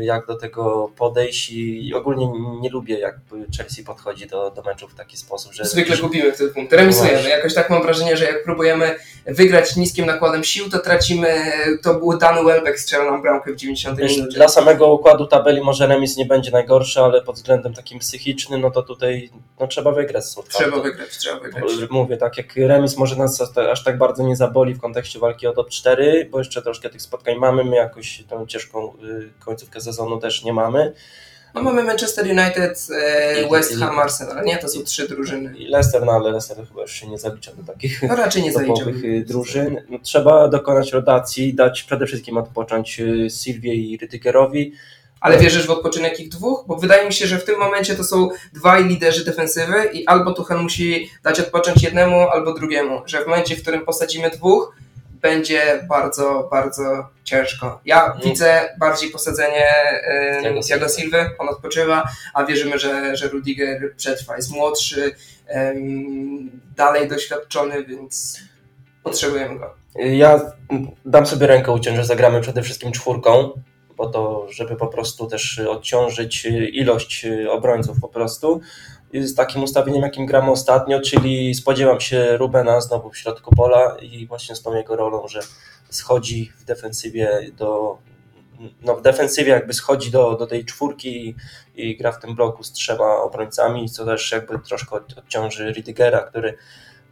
jak 0.02 0.26
do 0.26 0.36
tego 0.36 0.92
podejść 0.96 1.50
i 1.50 1.94
ogólnie 1.94 2.28
nie 2.60 2.70
lubię 2.70 2.98
jak 2.98 3.16
Chelsea 3.56 3.84
podchodzi 3.84 4.26
do, 4.26 4.50
do 4.50 4.62
meczów 4.62 4.92
w 4.92 4.94
taki 4.94 5.16
sposób, 5.16 5.52
że... 5.52 5.64
Zwykle 5.64 5.96
gubimy 5.96 6.32
wtedy 6.32 6.50
punkty, 6.50 6.76
remisujemy. 6.76 7.28
Jakoś 7.28 7.54
tak 7.54 7.70
mam 7.70 7.82
wrażenie, 7.82 8.16
że 8.16 8.24
jak 8.24 8.44
próbujemy 8.44 8.96
wygrać 9.26 9.76
niskim 9.76 10.06
nakładem 10.06 10.44
sił, 10.44 10.70
to 10.70 10.78
tracimy, 10.78 11.52
to 11.82 11.94
był 11.94 12.18
Dan 12.18 12.44
Welbeck 12.46 12.78
strzelał 12.78 13.10
nam 13.10 13.22
bramkę 13.22 13.52
w 13.52 13.56
90 13.56 13.98
minucie. 13.98 14.22
Dla 14.22 14.48
samego 14.48 14.92
układu 14.92 15.26
tabeli 15.26 15.60
może 15.60 15.86
remis 15.86 16.16
nie 16.16 16.26
będzie 16.26 16.50
najgorszy, 16.50 17.00
ale 17.00 17.22
pod 17.22 17.36
względem 17.36 17.74
takim 17.74 17.98
psychicznym, 17.98 18.60
no 18.60 18.70
to 18.70 18.82
tutaj 18.82 19.30
no, 19.60 19.66
trzeba 19.66 19.92
wygrać 19.92 20.24
z 20.24 20.36
Trzeba 20.48 20.80
wygrać, 20.80 21.18
trzeba 21.18 21.40
wygrać. 21.40 21.64
Mówię, 21.90 22.16
tak 22.16 22.36
jak 22.36 22.56
remis 22.56 22.96
może 22.96 23.16
nas 23.16 23.56
aż 23.70 23.84
tak 23.84 23.98
bardzo 23.98 24.22
nie 24.22 24.36
zaboli 24.36 24.74
w 24.74 24.80
kontekście 24.80 25.18
walki 25.18 25.46
o 25.46 25.52
top 25.52 25.70
4, 25.70 26.28
bo 26.30 26.38
jeszcze 26.38 26.62
troszkę 26.62 26.90
tych 26.90 27.02
spotkań 27.02 27.36
mamy, 27.36 27.64
my 27.64 27.76
jakoś 27.76 28.24
tą 28.28 28.46
ciężką 28.46 28.92
y, 29.04 29.30
końcówkę 29.44 29.69
końcówkę 29.70 29.80
sezonu 29.80 30.20
też 30.20 30.44
nie 30.44 30.52
mamy. 30.52 30.92
No 31.54 31.62
mamy 31.62 31.82
Manchester 31.82 32.24
United, 32.24 32.86
e, 32.90 33.48
West 33.50 33.78
Ham, 33.78 33.98
Arsenal, 33.98 34.44
nie? 34.44 34.58
To 34.58 34.68
są 34.68 34.82
trzy 34.84 35.08
drużyny. 35.08 35.58
I 35.58 35.68
Leicester, 35.68 36.04
no 36.04 36.12
ale 36.12 36.30
Leicester 36.30 36.56
chyba 36.68 36.82
już 36.82 36.92
się 36.92 37.06
nie 37.06 37.18
zalicza 37.18 37.52
do 37.52 37.72
takich 37.72 38.02
no 38.02 38.16
raczej 38.16 38.42
nie 38.42 38.52
topowych 38.52 39.04
y, 39.04 39.24
drużyn. 39.28 39.82
No, 39.88 39.98
trzeba 40.02 40.48
dokonać 40.48 40.92
rotacji, 40.92 41.54
dać 41.54 41.82
przede 41.82 42.06
wszystkim 42.06 42.36
odpocząć 42.36 43.00
y, 43.00 43.30
Sylwie 43.30 43.74
i 43.74 43.96
Rytygerowi. 43.96 44.72
Ale 45.20 45.38
wierzysz 45.38 45.66
w 45.66 45.70
odpoczynek 45.70 46.20
ich 46.20 46.28
dwóch? 46.28 46.64
Bo 46.66 46.76
wydaje 46.76 47.06
mi 47.06 47.12
się, 47.12 47.26
że 47.26 47.38
w 47.38 47.44
tym 47.44 47.58
momencie 47.58 47.94
to 47.94 48.04
są 48.04 48.28
dwaj 48.52 48.84
liderzy 48.84 49.24
defensywy 49.24 49.84
i 49.92 50.06
albo 50.06 50.32
Tuchel 50.32 50.58
musi 50.58 51.10
dać 51.22 51.40
odpocząć 51.40 51.82
jednemu, 51.82 52.28
albo 52.28 52.54
drugiemu. 52.54 53.02
Że 53.06 53.24
w 53.24 53.26
momencie, 53.26 53.56
w 53.56 53.62
którym 53.62 53.84
posadzimy 53.84 54.30
dwóch, 54.30 54.74
będzie 55.20 55.84
bardzo, 55.88 56.48
bardzo 56.50 57.08
ciężko. 57.24 57.80
Ja 57.84 58.06
mm. 58.06 58.18
widzę 58.24 58.76
bardziej 58.78 59.10
posadzenie 59.10 59.66
y, 60.58 60.60
Thiago 60.68 60.88
Silva, 60.88 61.18
on 61.38 61.48
odpoczywa, 61.48 62.08
a 62.34 62.44
wierzymy, 62.44 62.78
że, 62.78 63.16
że 63.16 63.28
Rudiger 63.28 63.94
przetrwa. 63.96 64.36
Jest 64.36 64.50
młodszy, 64.50 65.14
dalej 66.76 67.08
doświadczony, 67.08 67.84
więc 67.84 68.40
potrzebujemy 69.02 69.58
go. 69.58 69.74
Ja 69.96 70.40
dam 71.04 71.26
sobie 71.26 71.46
rękę 71.46 71.72
uciąć, 71.72 71.96
że 71.96 72.04
zagramy 72.04 72.40
przede 72.40 72.62
wszystkim 72.62 72.92
czwórką, 72.92 73.62
po 73.96 74.06
to, 74.06 74.46
żeby 74.50 74.76
po 74.76 74.86
prostu 74.86 75.26
też 75.26 75.58
odciążyć 75.58 76.44
ilość 76.72 77.26
obrońców 77.50 78.00
po 78.00 78.08
prostu 78.08 78.60
z 79.14 79.34
takim 79.34 79.62
ustawieniem, 79.62 80.02
jakim 80.02 80.26
gramy 80.26 80.50
ostatnio, 80.50 81.00
czyli 81.00 81.54
spodziewam 81.54 82.00
się 82.00 82.36
Rubena 82.36 82.80
znowu 82.80 83.10
w 83.10 83.16
środku 83.16 83.54
pola 83.56 83.96
i 84.02 84.26
właśnie 84.26 84.56
z 84.56 84.62
tą 84.62 84.76
jego 84.76 84.96
rolą, 84.96 85.28
że 85.28 85.40
schodzi 85.90 86.52
w 86.58 86.64
defensywie 86.64 87.50
do 87.56 87.98
no 88.82 88.96
w 88.96 89.02
defensywie 89.02 89.52
jakby 89.52 89.74
schodzi 89.74 90.10
do, 90.10 90.34
do 90.34 90.46
tej 90.46 90.64
czwórki 90.64 91.28
i, 91.28 91.36
i 91.76 91.96
gra 91.96 92.12
w 92.12 92.20
tym 92.20 92.34
bloku 92.34 92.64
z 92.64 92.72
trzema 92.72 93.16
obrońcami, 93.16 93.90
co 93.90 94.04
też 94.04 94.32
jakby 94.32 94.58
troszkę 94.58 94.96
odciąży 94.96 95.72
Ridigera, 95.72 96.20
który 96.20 96.56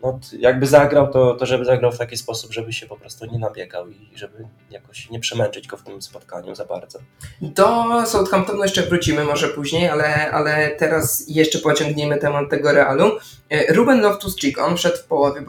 no, 0.03 0.19
jakby 0.39 0.67
zagrał, 0.67 1.13
to, 1.13 1.35
to 1.35 1.47
żeby 1.47 1.65
zagrał 1.65 1.93
w 1.93 1.99
taki 1.99 2.17
sposób, 2.17 2.53
żeby 2.53 2.73
się 2.73 2.87
po 2.87 2.97
prostu 2.97 3.27
nie 3.27 3.39
nabiegał 3.39 3.89
i 3.89 4.11
żeby 4.15 4.49
jakoś 4.71 5.11
nie 5.11 5.21
przemęczyć 5.21 5.67
go 5.67 5.77
w 5.77 5.83
tym 5.83 6.03
spotkaniu 6.03 6.55
za 6.55 6.65
bardzo. 6.65 6.99
Do 7.41 7.85
Southamptonu 8.07 8.63
jeszcze 8.63 8.83
wrócimy 8.83 9.25
może 9.25 9.49
później, 9.49 9.89
ale, 9.89 10.31
ale 10.31 10.71
teraz 10.71 11.25
jeszcze 11.29 11.59
pociągniemy 11.59 12.19
temat 12.19 12.51
tego 12.51 12.73
Realu. 12.73 13.11
E, 13.51 13.73
Ruben 13.73 14.01
Loftus-Cheek, 14.01 14.59
on 14.59 14.77
wszedł 14.77 14.97
w 14.97 15.05
połowie, 15.05 15.41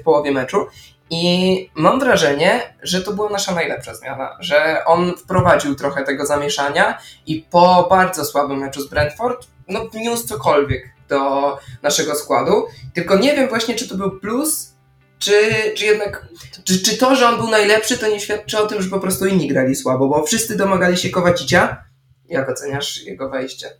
w 0.00 0.02
połowie 0.02 0.32
meczu 0.32 0.66
i 1.10 1.70
mam 1.74 2.00
wrażenie, 2.00 2.74
że 2.82 3.02
to 3.02 3.12
była 3.12 3.30
nasza 3.30 3.54
najlepsza 3.54 3.94
zmiana, 3.94 4.36
że 4.40 4.84
on 4.86 5.16
wprowadził 5.16 5.74
trochę 5.74 6.04
tego 6.04 6.26
zamieszania 6.26 6.98
i 7.26 7.46
po 7.50 7.86
bardzo 7.90 8.24
słabym 8.24 8.58
meczu 8.58 8.80
z 8.80 8.88
Brentford, 8.88 9.46
no 9.68 9.88
wniósł 9.88 10.26
cokolwiek 10.26 10.99
do 11.10 11.58
naszego 11.82 12.14
składu. 12.14 12.66
Tylko 12.94 13.18
nie 13.18 13.36
wiem 13.36 13.48
właśnie, 13.48 13.74
czy 13.74 13.88
to 13.88 13.94
był 13.94 14.20
plus, 14.20 14.74
czy, 15.18 15.32
czy 15.76 15.84
jednak, 15.84 16.28
czy, 16.64 16.82
czy 16.82 16.96
to, 16.96 17.16
że 17.16 17.28
on 17.28 17.36
był 17.36 17.48
najlepszy, 17.48 17.98
to 17.98 18.08
nie 18.08 18.20
świadczy 18.20 18.58
o 18.58 18.66
tym, 18.66 18.82
że 18.82 18.90
po 18.90 19.00
prostu 19.00 19.26
inni 19.26 19.48
grali 19.48 19.76
słabo, 19.76 20.08
bo 20.08 20.24
wszyscy 20.24 20.56
domagali 20.56 20.96
się 20.96 21.10
Kowacicia. 21.10 21.84
Jak 22.28 22.50
oceniasz 22.50 23.02
jego 23.02 23.30
wejście? 23.30 23.70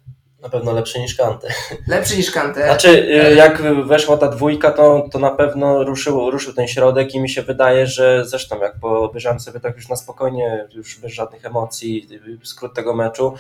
Na 0.42 0.48
pewno 0.48 0.72
lepszy 0.72 1.00
niż 1.00 1.14
Kante. 1.14 1.48
Lepszy 1.88 2.16
niż 2.16 2.30
Kante. 2.30 2.64
Znaczy, 2.64 2.88
y, 2.88 3.34
jak 3.34 3.62
weszła 3.86 4.16
ta 4.16 4.28
dwójka, 4.28 4.70
to, 4.70 5.08
to 5.12 5.18
na 5.18 5.30
pewno 5.30 5.84
ruszył, 5.84 6.30
ruszył 6.30 6.52
ten 6.52 6.68
środek 6.68 7.14
i 7.14 7.20
mi 7.20 7.28
się 7.28 7.42
wydaje, 7.42 7.86
że 7.86 8.26
zresztą 8.26 8.60
jak 8.60 8.74
obejrzałem 8.82 9.40
sobie 9.40 9.60
tak 9.60 9.76
już 9.76 9.88
na 9.88 9.96
spokojnie, 9.96 10.68
już 10.74 11.00
bez 11.00 11.12
żadnych 11.12 11.44
emocji, 11.44 12.08
skrót 12.42 12.74
tego 12.74 12.94
meczu, 12.94 13.34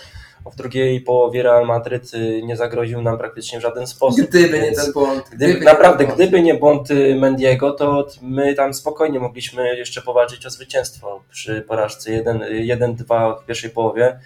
w 0.52 0.56
drugiej 0.56 1.00
połowie 1.00 1.42
Real 1.42 1.66
Madryt 1.66 2.14
y, 2.14 2.42
nie 2.42 2.56
zagroził 2.56 3.02
nam 3.02 3.18
praktycznie 3.18 3.58
w 3.58 3.62
żaden 3.62 3.86
sposób. 3.86 4.26
Gdyby 4.28 4.60
nie 4.60 4.72
ten 4.72 4.92
błąd. 4.92 5.24
Gdyby, 5.28 5.52
gdyby 5.52 5.64
naprawdę, 5.64 6.06
nie 6.06 6.12
gdyby 6.12 6.42
nie 6.42 6.54
błąd 6.54 6.90
y, 6.90 7.14
Mendiego, 7.14 7.72
to 7.72 8.06
my 8.22 8.54
tam 8.54 8.74
spokojnie 8.74 9.20
mogliśmy 9.20 9.76
jeszcze 9.76 10.02
powalczyć 10.02 10.46
o 10.46 10.50
zwycięstwo 10.50 11.22
przy 11.30 11.62
porażce 11.62 12.10
1-2 12.10 13.42
w 13.42 13.46
pierwszej 13.46 13.70
połowie 13.70 14.18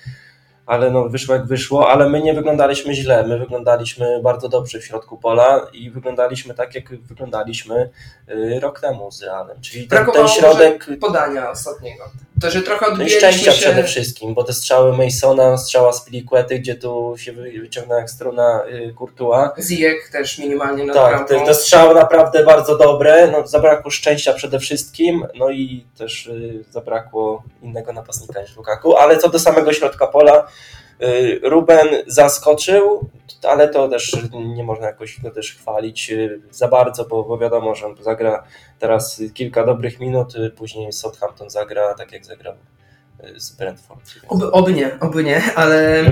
ale 0.67 0.91
no 0.91 1.09
wyszło 1.09 1.35
jak 1.35 1.47
wyszło, 1.47 1.91
ale 1.91 2.09
my 2.09 2.23
nie 2.23 2.35
wyglądaliśmy 2.35 2.95
źle, 2.95 3.27
my 3.27 3.39
wyglądaliśmy 3.39 4.21
bardzo 4.23 4.49
dobrze 4.49 4.79
w 4.79 4.85
środku 4.85 5.19
pola 5.19 5.67
i 5.73 5.91
wyglądaliśmy 5.91 6.55
tak, 6.55 6.75
jak 6.75 6.89
wyglądaliśmy 6.97 7.91
y, 8.29 8.61
rok 8.61 8.81
temu 8.81 9.11
z 9.11 9.23
Realem, 9.23 9.61
czyli 9.61 9.89
ten, 9.89 10.07
ten 10.07 10.29
środek... 10.29 10.87
podania 11.01 11.51
ostatniego. 11.51 12.05
To, 12.41 12.51
że 12.51 12.63
trochę 12.63 12.87
no 12.99 13.05
i 13.05 13.11
szczęścia 13.11 13.53
się... 13.53 13.61
przede 13.61 13.85
wszystkim, 13.85 14.35
bo 14.35 14.45
te 14.45 14.53
strzały 14.53 14.97
Masona, 14.97 15.57
strzała 15.57 15.93
z 15.93 16.05
Piliquety, 16.05 16.59
gdzie 16.59 16.75
tu 16.75 17.15
się 17.19 17.33
wyciągnęła 17.33 18.01
jak 18.01 18.11
strona 18.11 18.65
y, 18.67 18.95
Courtois. 18.99 19.51
Zijek 19.59 20.09
też 20.13 20.39
minimalnie 20.39 20.85
na 20.85 20.95
Tak, 20.95 21.29
te, 21.29 21.41
te, 21.41 21.55
strzały 21.55 21.95
naprawdę 21.95 22.45
bardzo 22.45 22.79
dobre, 22.79 23.29
no, 23.33 23.47
zabrakło 23.47 23.91
szczęścia 23.91 24.33
przede 24.33 24.59
wszystkim, 24.59 25.27
no 25.35 25.51
i 25.51 25.85
też 25.99 26.27
y, 26.27 26.65
zabrakło 26.71 27.43
innego 27.63 27.93
napastnika 27.93 28.43
niż 28.43 28.57
Lukaku, 28.57 28.97
ale 28.97 29.19
co 29.19 29.29
do 29.29 29.39
samego 29.39 29.73
środka 29.73 30.07
pola, 30.07 30.39
y, 30.39 30.84
Ruben 31.43 31.89
zaskoczył, 32.07 33.09
ale 33.43 33.69
to 33.69 33.89
też 33.89 34.17
nie 34.33 34.65
można 34.65 34.87
jakoś 34.87 35.21
go 35.21 35.31
też 35.31 35.55
chwalić 35.55 36.11
y, 36.11 36.41
za 36.51 36.69
bardzo, 36.69 37.05
bo, 37.05 37.25
bo 37.25 37.39
wiadomo, 37.39 37.75
że 37.75 37.87
on 37.87 37.97
zagra 38.01 38.45
teraz 38.79 39.23
kilka 39.35 39.65
dobrych 39.65 40.01
minut, 40.01 40.37
y, 40.37 40.51
później 40.51 40.93
Southampton 40.93 41.51
zagra 41.51 41.95
tak 41.95 42.13
jak 42.13 42.25
zagrał 42.25 42.55
y, 43.25 43.41
z 43.41 43.53
Brentford. 43.57 44.01
Oby, 44.29 44.53
oby 44.53 44.73
nie, 44.73 45.01
oby 45.01 45.25
nie, 45.25 45.43
ale 45.55 46.05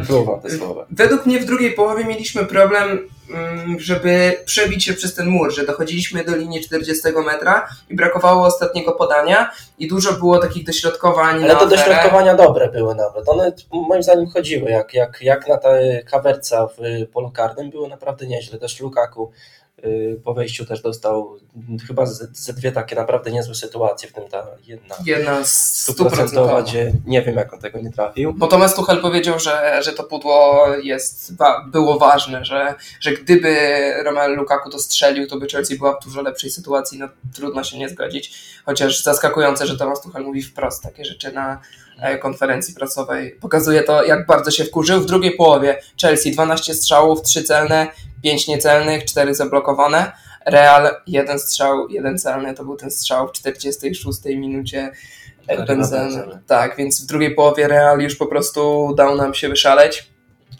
według 0.90 1.26
mnie 1.26 1.40
w 1.40 1.44
drugiej 1.44 1.72
połowie 1.72 2.04
mieliśmy 2.04 2.46
problem, 2.46 3.08
żeby 3.78 4.42
przebić 4.44 4.84
się 4.84 4.92
przez 4.92 5.14
ten 5.14 5.26
mur, 5.26 5.54
że 5.54 5.66
dochodziliśmy 5.66 6.24
do 6.24 6.36
linii 6.36 6.60
40 6.60 7.02
metra 7.26 7.68
i 7.90 7.96
brakowało 7.96 8.46
ostatniego 8.46 8.92
podania 8.92 9.50
i 9.78 9.88
dużo 9.88 10.12
było 10.12 10.38
takich 10.38 10.64
dośrodkowań. 10.64 11.44
Ale 11.44 11.56
te 11.56 11.66
dośrodkowania 11.66 12.34
dobre 12.34 12.68
były 12.68 12.94
nawet. 12.94 13.28
One 13.28 13.52
moim 13.70 14.02
zdaniem 14.02 14.26
chodziły, 14.30 14.70
jak, 14.70 14.94
jak, 14.94 15.22
jak 15.22 15.48
na 15.48 15.56
te 15.56 16.02
kawerca 16.10 16.66
w 16.66 17.06
polu 17.12 17.30
karnym 17.30 17.70
było 17.70 17.88
naprawdę 17.88 18.26
nieźle. 18.26 18.58
Też 18.58 18.80
Lukaku 18.80 19.30
po 20.24 20.34
wejściu 20.34 20.64
też 20.64 20.82
dostał 20.82 21.38
chyba 21.86 22.06
ze, 22.06 22.52
dwie 22.52 22.72
takie 22.72 22.96
naprawdę 22.96 23.30
niezłe 23.30 23.54
sytuacje, 23.54 24.08
w 24.08 24.12
tym 24.12 24.28
ta 24.28 24.46
jedna, 24.66 24.96
jedna 25.04 25.44
stuprocentowa, 25.44 26.62
gdzie 26.62 26.92
nie 27.06 27.22
wiem 27.22 27.34
jak 27.34 27.54
on 27.54 27.60
tego 27.60 27.80
nie 27.80 27.90
trafił. 27.90 28.32
Bo 28.32 28.46
Tomasz 28.46 28.74
Tuchel 28.74 29.00
powiedział, 29.00 29.38
że, 29.38 29.80
że 29.82 29.92
to 29.92 30.04
pudło 30.04 30.66
jest, 30.82 31.34
było 31.66 31.98
ważne, 31.98 32.44
że, 32.44 32.74
że 33.00 33.12
gdyby 33.12 33.56
Romelu 34.04 34.34
Lukaku 34.34 34.70
to 34.70 34.78
strzelił, 34.78 35.26
to 35.26 35.36
by 35.36 35.46
Chelsea 35.48 35.78
była 35.78 36.00
w 36.00 36.04
dużo 36.04 36.22
lepszej 36.22 36.50
sytuacji, 36.50 36.98
no 36.98 37.08
trudno 37.34 37.64
się 37.64 37.78
nie 37.78 37.88
zgodzić, 37.88 38.52
chociaż 38.66 39.02
zaskakujące, 39.02 39.66
że 39.66 39.78
Tomasz 39.78 40.00
Tuchel 40.02 40.24
mówi 40.24 40.42
wprost 40.42 40.82
takie 40.82 41.04
rzeczy 41.04 41.32
na 41.32 41.60
konferencji 42.20 42.74
prasowej. 42.74 43.36
Pokazuje 43.40 43.82
to, 43.82 44.04
jak 44.04 44.26
bardzo 44.26 44.50
się 44.50 44.64
wkurzył. 44.64 45.00
W 45.00 45.06
drugiej 45.06 45.36
połowie 45.36 45.80
Chelsea 46.02 46.32
12 46.32 46.74
strzałów, 46.74 47.22
3 47.22 47.42
celne, 47.42 47.86
5 48.22 48.48
niecelnych, 48.48 49.04
4 49.04 49.34
zablokowane. 49.34 50.12
Real, 50.46 50.90
jeden 51.06 51.38
strzał, 51.38 51.88
jeden 51.88 52.18
celny, 52.18 52.54
to 52.54 52.64
był 52.64 52.76
ten 52.76 52.90
strzał 52.90 53.28
w 53.28 53.32
46 53.32 54.24
minucie 54.24 54.90
Benzeny. 55.66 56.38
Tak, 56.46 56.76
więc 56.76 57.04
w 57.04 57.06
drugiej 57.06 57.34
połowie 57.34 57.68
Real 57.68 58.00
już 58.00 58.16
po 58.16 58.26
prostu 58.26 58.94
dał 58.96 59.16
nam 59.16 59.34
się 59.34 59.48
wyszaleć. 59.48 60.12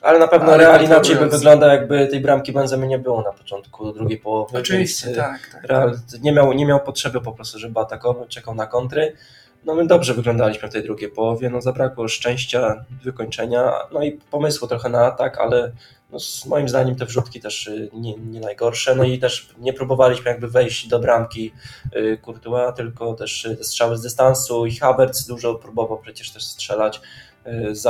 Ale 0.02 0.18
na 0.18 0.28
pewno 0.28 0.52
Ale 0.52 0.64
Real 0.64 0.84
inaczej 0.84 1.16
by 1.16 1.28
wyglądał, 1.28 1.70
jakby 1.70 2.06
tej 2.06 2.20
bramki 2.20 2.52
Benzemy 2.52 2.86
nie 2.86 2.98
było 2.98 3.22
na 3.22 3.32
początku 3.32 3.92
drugiej 3.92 4.18
połowy. 4.18 4.58
Oczywiście, 4.58 5.06
więc, 5.06 5.18
tak, 5.18 5.40
tak. 5.52 5.64
Real 5.64 5.98
nie 6.20 6.32
miał, 6.32 6.52
nie 6.52 6.66
miał 6.66 6.80
potrzeby 6.80 7.20
po 7.20 7.32
prostu, 7.32 7.58
żeby 7.58 7.80
atakować, 7.80 8.28
czekał 8.28 8.54
na 8.54 8.66
kontry. 8.66 9.16
No 9.64 9.74
my 9.74 9.86
dobrze 9.86 10.14
wyglądaliśmy 10.14 10.68
w 10.68 10.72
tej 10.72 10.82
drugiej 10.82 11.10
połowie, 11.10 11.50
no 11.50 11.60
zabrakło 11.60 12.08
szczęścia, 12.08 12.84
wykończenia, 13.04 13.72
no 13.92 14.02
i 14.02 14.12
pomysłu 14.12 14.68
trochę 14.68 14.88
na 14.88 15.06
atak, 15.06 15.38
ale 15.38 15.72
no, 16.10 16.18
moim 16.46 16.68
zdaniem 16.68 16.96
te 16.96 17.06
wrzutki 17.06 17.40
też 17.40 17.66
y, 17.66 17.90
nie, 17.92 18.14
nie, 18.16 18.40
najgorsze, 18.40 18.94
no 18.94 19.04
i 19.04 19.18
też 19.18 19.48
nie 19.58 19.72
próbowaliśmy 19.72 20.30
jakby 20.30 20.48
wejść 20.48 20.88
do 20.88 20.98
bramki 20.98 21.52
y, 21.96 22.18
Courtois, 22.24 22.76
tylko 22.76 23.14
też 23.14 23.44
y, 23.44 23.56
te 23.56 23.64
strzały 23.64 23.98
z 23.98 24.02
dystansu 24.02 24.66
i 24.66 24.76
Havertz 24.76 25.26
dużo 25.26 25.54
próbował 25.54 25.98
przecież 25.98 26.30
też 26.30 26.44
strzelać. 26.44 27.00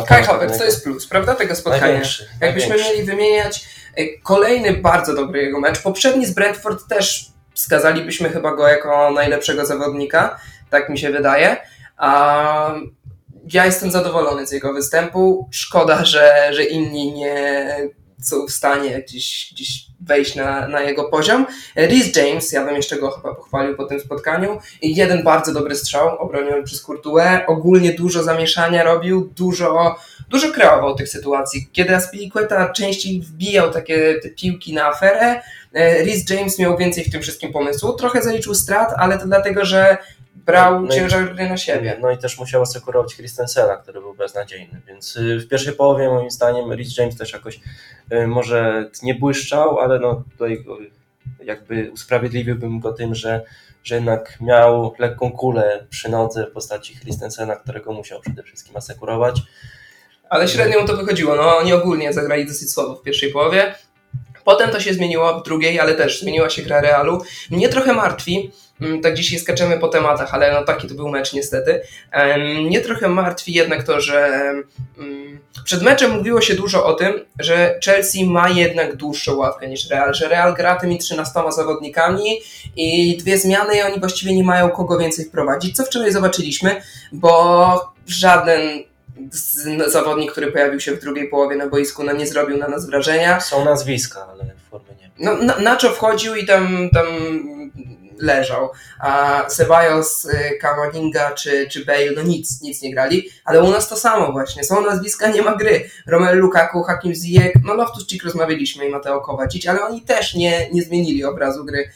Kai 0.06 0.24
Havertz 0.24 0.58
to 0.58 0.64
jest 0.64 0.84
plus, 0.84 1.06
prawda, 1.06 1.34
tego 1.34 1.54
spotkania. 1.54 1.86
Największy, 1.86 2.26
Jakbyśmy 2.40 2.68
największy. 2.68 2.94
mieli 2.94 3.06
wymieniać 3.06 3.66
kolejny 4.22 4.72
bardzo 4.72 5.14
dobry 5.14 5.42
jego 5.42 5.60
mecz, 5.60 5.82
poprzedni 5.82 6.26
z 6.26 6.34
Brentford 6.34 6.88
też 6.88 7.32
wskazalibyśmy 7.54 8.28
chyba 8.28 8.54
go 8.54 8.68
jako 8.68 9.10
najlepszego 9.10 9.66
zawodnika, 9.66 10.40
tak 10.72 10.88
mi 10.88 10.98
się 10.98 11.10
wydaje. 11.10 11.56
A 11.96 12.74
ja 13.52 13.66
jestem 13.66 13.90
zadowolony 13.90 14.46
z 14.46 14.52
jego 14.52 14.72
występu. 14.72 15.48
Szkoda, 15.50 16.04
że, 16.04 16.50
że 16.52 16.64
inni 16.64 17.12
nie 17.12 17.76
są 18.22 18.46
w 18.46 18.50
stanie 18.50 19.02
gdzieś, 19.02 19.52
gdzieś 19.52 19.86
wejść 20.00 20.34
na, 20.34 20.68
na 20.68 20.80
jego 20.80 21.04
poziom. 21.04 21.46
Rhys 21.76 22.16
James, 22.16 22.52
ja 22.52 22.64
bym 22.64 22.76
jeszcze 22.76 22.96
go 22.96 23.10
chyba 23.10 23.34
pochwalił 23.34 23.76
po 23.76 23.84
tym 23.84 24.00
spotkaniu. 24.00 24.58
Jeden 24.82 25.22
bardzo 25.22 25.52
dobry 25.52 25.76
strzał 25.76 26.18
obroniony 26.18 26.62
przez 26.62 26.82
Courtois. 26.82 27.40
Ogólnie 27.46 27.92
dużo 27.92 28.22
zamieszania 28.22 28.82
robił, 28.84 29.32
dużo, 29.36 29.96
dużo 30.28 30.48
kreował 30.48 30.94
tych 30.94 31.08
sytuacji. 31.08 31.68
Kiedy 31.72 31.96
Aspilicueta 31.96 32.72
częściej 32.72 33.20
wbijał 33.20 33.70
takie 33.70 34.20
te 34.22 34.28
piłki 34.28 34.74
na 34.74 34.86
aferę, 34.86 35.40
e, 35.72 36.02
Rhys 36.02 36.30
James 36.30 36.58
miał 36.58 36.76
więcej 36.76 37.04
w 37.04 37.12
tym 37.12 37.22
wszystkim 37.22 37.52
pomysłu. 37.52 37.92
Trochę 37.92 38.22
zaliczył 38.22 38.54
strat, 38.54 38.94
ale 38.96 39.18
to 39.18 39.26
dlatego, 39.26 39.64
że 39.64 39.98
brał 40.46 40.82
no 40.82 40.88
ciężar 40.88 41.34
gry 41.34 41.48
na 41.48 41.56
siebie. 41.56 41.98
No 42.00 42.10
i 42.10 42.18
też 42.18 42.38
musiał 42.38 42.62
asekurować 42.62 43.14
Christensena, 43.14 43.76
który 43.76 44.00
był 44.00 44.14
beznadziejny, 44.14 44.80
więc 44.86 45.16
y, 45.16 45.38
w 45.38 45.48
pierwszej 45.48 45.72
połowie 45.72 46.08
moim 46.08 46.30
zdaniem 46.30 46.74
Rich 46.74 46.98
James 46.98 47.16
też 47.16 47.32
jakoś 47.32 47.60
y, 48.12 48.26
może 48.26 48.90
nie 49.02 49.14
błyszczał, 49.14 49.78
ale 49.78 49.98
no 49.98 50.24
tutaj 50.30 50.64
jakby 51.44 51.90
usprawiedliwiłbym 51.92 52.80
go 52.80 52.92
tym, 52.92 53.14
że, 53.14 53.42
że 53.84 53.94
jednak 53.94 54.40
miał 54.40 54.94
lekką 54.98 55.32
kulę 55.32 55.86
przy 55.90 56.08
nodze 56.08 56.46
w 56.46 56.52
postaci 56.52 57.00
Christensena, 57.00 57.56
którego 57.56 57.92
musiał 57.92 58.20
przede 58.20 58.42
wszystkim 58.42 58.76
asekurować. 58.76 59.40
Ale 60.28 60.48
średnio 60.48 60.80
mu 60.80 60.86
to 60.86 60.96
wychodziło. 60.96 61.36
No 61.36 61.56
oni 61.56 61.72
ogólnie 61.72 62.12
zagrali 62.12 62.46
dosyć 62.46 62.72
słabo 62.72 62.94
w 62.94 63.02
pierwszej 63.02 63.32
połowie. 63.32 63.74
Potem 64.44 64.70
to 64.70 64.80
się 64.80 64.94
zmieniło 64.94 65.40
w 65.40 65.42
drugiej, 65.42 65.80
ale 65.80 65.94
też 65.94 66.20
zmieniła 66.20 66.50
się 66.50 66.62
gra 66.62 66.80
Realu. 66.80 67.22
Mnie 67.50 67.68
trochę 67.68 67.92
martwi, 67.92 68.50
tak 69.02 69.14
dzisiaj 69.14 69.38
skaczemy 69.38 69.78
po 69.78 69.88
tematach, 69.88 70.34
ale 70.34 70.52
no 70.52 70.64
taki 70.64 70.88
to 70.88 70.94
był 70.94 71.08
mecz 71.08 71.32
niestety. 71.32 71.80
Mnie 72.64 72.80
trochę 72.80 73.08
martwi 73.08 73.52
jednak 73.52 73.82
to, 73.82 74.00
że 74.00 74.28
mm, 74.98 75.38
przed 75.64 75.82
meczem 75.82 76.10
mówiło 76.10 76.40
się 76.40 76.54
dużo 76.54 76.86
o 76.86 76.94
tym, 76.94 77.12
że 77.38 77.78
Chelsea 77.84 78.24
ma 78.24 78.48
jednak 78.48 78.96
dłuższą 78.96 79.36
ławkę 79.36 79.68
niż 79.68 79.90
Real, 79.90 80.14
że 80.14 80.28
Real 80.28 80.54
gra 80.54 80.76
tymi 80.76 80.98
13 80.98 81.32
zawodnikami 81.56 82.40
i 82.76 83.16
dwie 83.16 83.38
zmiany 83.38 83.76
i 83.76 83.82
oni 83.82 84.00
właściwie 84.00 84.34
nie 84.34 84.44
mają 84.44 84.70
kogo 84.70 84.98
więcej 84.98 85.24
wprowadzić, 85.24 85.76
co 85.76 85.84
wczoraj 85.84 86.12
zobaczyliśmy, 86.12 86.82
bo 87.12 87.92
żaden 88.06 88.82
zawodnik, 89.86 90.32
który 90.32 90.52
pojawił 90.52 90.80
się 90.80 90.92
w 90.92 91.00
drugiej 91.00 91.28
połowie 91.28 91.56
na 91.56 91.66
boisku, 91.66 92.04
no 92.04 92.12
nie 92.12 92.26
zrobił 92.26 92.56
na 92.56 92.68
nas 92.68 92.86
wrażenia. 92.86 93.40
Są 93.40 93.64
nazwiska, 93.64 94.26
ale 94.32 94.54
formy 94.70 94.88
nie 95.00 95.10
no, 95.18 95.58
Nacho 95.60 95.88
wchodził 95.88 96.34
i 96.34 96.46
tam, 96.46 96.88
tam 96.94 97.06
leżał, 98.22 98.70
a 98.98 99.42
Ceballos, 99.48 100.28
Kamavinga 100.60 101.30
czy, 101.30 101.68
czy 101.70 101.84
Bale, 101.84 102.12
no 102.16 102.22
nic, 102.22 102.62
nic 102.62 102.82
nie 102.82 102.92
grali, 102.92 103.28
ale 103.44 103.62
u 103.62 103.70
nas 103.70 103.88
to 103.88 103.96
samo 103.96 104.32
właśnie, 104.32 104.64
są 104.64 104.86
nazwiska, 104.86 105.30
nie 105.30 105.42
ma 105.42 105.56
gry. 105.56 105.90
Romelu 106.06 106.40
Lukaku, 106.40 106.82
Hakim 106.82 107.14
Ziyech, 107.14 107.52
no 107.64 107.74
Loftus-Cheek 107.74 108.24
rozmawialiśmy 108.24 108.86
i 108.86 108.90
Mateo 108.90 109.20
Kowacic, 109.20 109.66
ale 109.66 109.82
oni 109.82 110.02
też 110.02 110.34
nie, 110.34 110.70
nie 110.70 110.82
zmienili 110.82 111.24
obrazu 111.24 111.64
gry, 111.64 111.90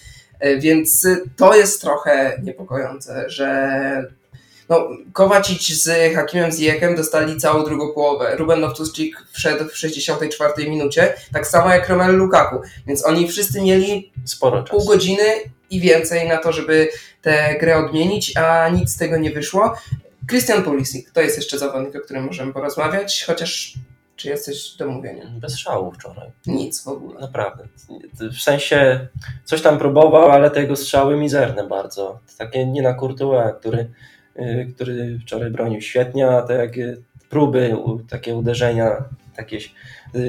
więc 0.58 1.06
to 1.36 1.54
jest 1.54 1.80
trochę 1.80 2.40
niepokojące, 2.42 3.24
że 3.30 3.56
no, 4.68 4.88
Kowacic 5.12 5.82
z 5.82 6.14
Hakimem 6.14 6.52
Zijekiem 6.52 6.96
dostali 6.96 7.36
całą 7.36 7.64
drugą 7.64 7.92
połowę. 7.92 8.36
Ruben 8.36 8.60
Loftus-Cheek 8.60 9.10
wszedł 9.32 9.64
w 9.68 9.76
64 9.76 10.70
minucie, 10.70 11.14
tak 11.32 11.46
samo 11.46 11.70
jak 11.70 11.88
Romelu 11.88 12.16
Lukaku. 12.16 12.60
Więc 12.86 13.06
oni 13.06 13.28
wszyscy 13.28 13.62
mieli 13.62 14.12
Sporo 14.24 14.62
pół 14.62 14.84
godziny 14.84 15.22
i 15.70 15.80
więcej 15.80 16.28
na 16.28 16.36
to, 16.36 16.52
żeby 16.52 16.88
tę 17.22 17.56
grę 17.60 17.76
odmienić, 17.76 18.36
a 18.36 18.68
nic 18.68 18.90
z 18.90 18.98
tego 18.98 19.16
nie 19.16 19.30
wyszło. 19.30 19.74
Christian 20.28 20.62
Pulisic, 20.62 21.12
to 21.12 21.20
jest 21.20 21.36
jeszcze 21.36 21.58
zawodnik, 21.58 21.96
o 21.96 22.00
którym 22.00 22.24
możemy 22.24 22.52
porozmawiać, 22.52 23.24
chociaż 23.26 23.74
czy 24.16 24.28
jesteś 24.28 24.76
do 24.76 24.88
mówienia? 24.88 25.24
Bez 25.40 25.58
szału 25.58 25.92
wczoraj. 25.92 26.30
Nic 26.46 26.84
w 26.84 26.88
ogóle. 26.88 27.20
Naprawdę. 27.20 27.64
W 28.38 28.42
sensie 28.42 29.08
coś 29.44 29.62
tam 29.62 29.78
próbował, 29.78 30.30
ale 30.30 30.50
tego 30.50 30.76
strzały 30.76 31.16
mizerne 31.16 31.68
bardzo. 31.68 32.20
Takie 32.38 32.66
nie 32.66 32.82
na 32.82 32.94
Courtois, 32.94 33.54
który 33.58 33.88
Y, 34.40 34.72
który 34.74 35.18
wczoraj 35.18 35.50
bronił 35.50 35.80
świetnie, 35.80 36.28
a 36.28 36.42
te 36.42 36.54
jak 36.54 36.72
próby, 37.30 37.76
takie 38.08 38.36
uderzenia 38.36 39.04
takie 39.36 39.58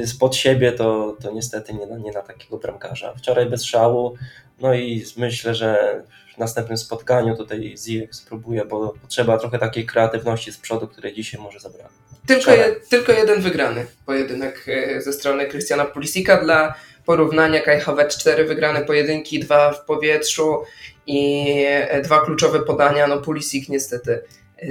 spod 0.05 0.35
siebie, 0.35 0.71
to, 0.71 1.17
to 1.21 1.31
niestety 1.31 1.73
nie 1.73 1.85
na, 1.85 1.97
nie 1.97 2.11
na 2.11 2.21
takiego 2.21 2.57
bramkarza. 2.57 3.13
Wczoraj 3.13 3.45
bez 3.45 3.63
szału, 3.63 4.17
no 4.59 4.73
i 4.73 5.05
myślę, 5.17 5.55
że 5.55 6.01
w 6.35 6.37
następnym 6.37 6.77
spotkaniu 6.77 7.37
tutaj 7.37 7.75
Ziyech 7.77 8.15
spróbuje, 8.15 8.65
bo 8.65 8.93
potrzeba 9.01 9.37
trochę 9.37 9.59
takiej 9.59 9.85
kreatywności 9.85 10.51
z 10.51 10.57
przodu, 10.57 10.87
której 10.87 11.13
dzisiaj 11.13 11.41
może 11.41 11.59
zabrać. 11.59 11.91
Tylko, 12.27 12.51
je, 12.51 12.75
tylko 12.89 13.11
jeden 13.11 13.41
wygrany 13.41 13.85
pojedynek 14.05 14.65
e, 14.67 15.01
ze 15.01 15.13
strony 15.13 15.45
Krystiana 15.45 15.85
Pulisika 15.85 16.43
dla 16.43 16.73
porównania 17.05 17.61
Kai 17.61 17.79
Havertz 17.79 18.17
4 18.17 18.45
wygrane 18.45 18.85
pojedynki, 18.85 19.39
dwa 19.39 19.71
w 19.71 19.85
powietrzu 19.85 20.63
i 21.07 21.53
e, 21.67 22.01
dwa 22.01 22.25
kluczowe 22.25 22.59
podania. 22.59 23.07
No 23.07 23.17
Pulisic 23.17 23.69
niestety 23.69 24.21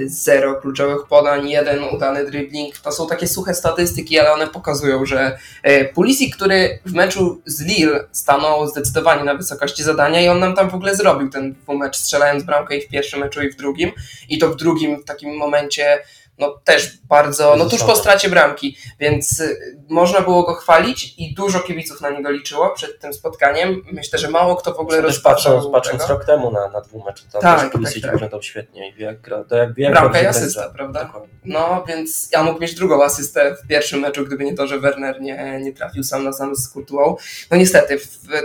zero 0.05 0.55
kluczowych 0.55 1.07
podań, 1.07 1.49
jeden 1.49 1.83
udany 1.83 2.25
dribbling. 2.25 2.77
To 2.77 2.91
są 2.91 3.07
takie 3.07 3.27
suche 3.27 3.53
statystyki, 3.53 4.19
ale 4.19 4.33
one 4.33 4.47
pokazują, 4.47 5.05
że 5.05 5.37
e, 5.63 5.85
Pulisic, 5.85 6.35
który 6.35 6.79
w 6.85 6.93
meczu 6.93 7.41
z 7.45 7.61
Lille 7.61 8.03
stanął 8.11 8.67
zdecydowanie 8.67 9.23
na 9.23 9.35
wysokości 9.35 9.83
zadania 9.83 10.21
i 10.21 10.27
on 10.27 10.39
nam 10.39 10.55
tam 10.55 10.69
w 10.69 10.75
ogóle 10.75 10.95
zrobił 10.95 11.29
ten 11.29 11.55
mecz, 11.67 11.97
strzelając 11.97 12.43
bramkę 12.43 12.77
i 12.77 12.81
w 12.81 12.87
pierwszym 12.87 13.19
meczu 13.19 13.41
i 13.43 13.49
w 13.49 13.55
drugim. 13.55 13.91
I 14.29 14.37
to 14.37 14.49
w 14.49 14.55
drugim 14.55 15.01
w 15.01 15.05
takim 15.05 15.37
momencie 15.37 15.99
no 16.37 16.59
też 16.63 16.97
bardzo, 17.03 17.55
no 17.55 17.65
tuż 17.65 17.83
po 17.83 17.95
stracie 17.95 18.29
bramki, 18.29 18.77
więc 18.99 19.39
y, 19.39 19.77
można 19.89 20.21
było 20.21 20.43
go 20.43 20.53
chwalić 20.53 21.13
i 21.17 21.33
dużo 21.33 21.59
kibiców 21.59 22.01
na 22.01 22.09
niego 22.09 22.31
liczyło 22.31 22.69
przed 22.69 22.99
tym 22.99 23.13
spotkaniem. 23.13 23.83
Myślę, 23.91 24.19
że 24.19 24.29
mało 24.29 24.55
kto 24.55 24.73
w 24.73 24.79
ogóle 24.79 25.01
rozpatrzył 25.01 25.53
Patrząc, 25.53 25.73
patrząc 25.73 26.09
rok 26.09 26.25
temu 26.25 26.51
na, 26.51 26.67
na 26.67 26.81
dwóch 26.81 27.05
meczach, 27.05 27.31
tam 27.31 27.41
tak, 27.41 27.61
też 27.61 27.71
Pulisic 27.71 27.93
tak, 27.93 28.01
tak. 28.01 28.11
wyglądał 28.11 28.43
świetnie 28.43 28.89
i 28.89 29.01
jak 29.01 29.21
gra, 29.21 29.43
to 29.43 29.55
jak, 29.55 29.77
jak 29.77 29.91
Bramka 29.91 30.21
i 30.21 30.25
asysta, 30.25 30.69
prawda? 30.69 31.03
Dokładnie. 31.05 31.29
No, 31.45 31.83
więc 31.87 32.29
ja 32.31 32.43
mógł 32.43 32.61
mieć 32.61 32.75
drugą 32.75 33.03
asystę 33.03 33.55
w 33.55 33.67
pierwszym 33.67 33.99
meczu, 33.99 34.25
gdyby 34.25 34.43
nie 34.43 34.53
to, 34.53 34.67
że 34.67 34.79
Werner 34.79 35.21
nie, 35.21 35.59
nie 35.61 35.73
trafił 35.73 36.03
sam 36.03 36.23
na 36.23 36.33
sam 36.33 36.55
z 36.55 36.69
Kurtuą. 36.69 37.15
No 37.51 37.57
niestety, 37.57 37.99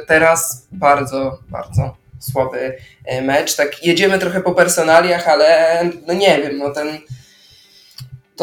teraz 0.06 0.66
bardzo, 0.72 1.38
bardzo 1.48 1.96
słaby 2.20 2.76
e, 3.04 3.22
mecz. 3.22 3.56
Tak 3.56 3.84
jedziemy 3.84 4.18
trochę 4.18 4.40
po 4.40 4.54
personaliach, 4.54 5.28
ale 5.28 5.80
no 6.06 6.14
nie 6.14 6.42
wiem, 6.42 6.58
no 6.58 6.70
ten 6.70 6.98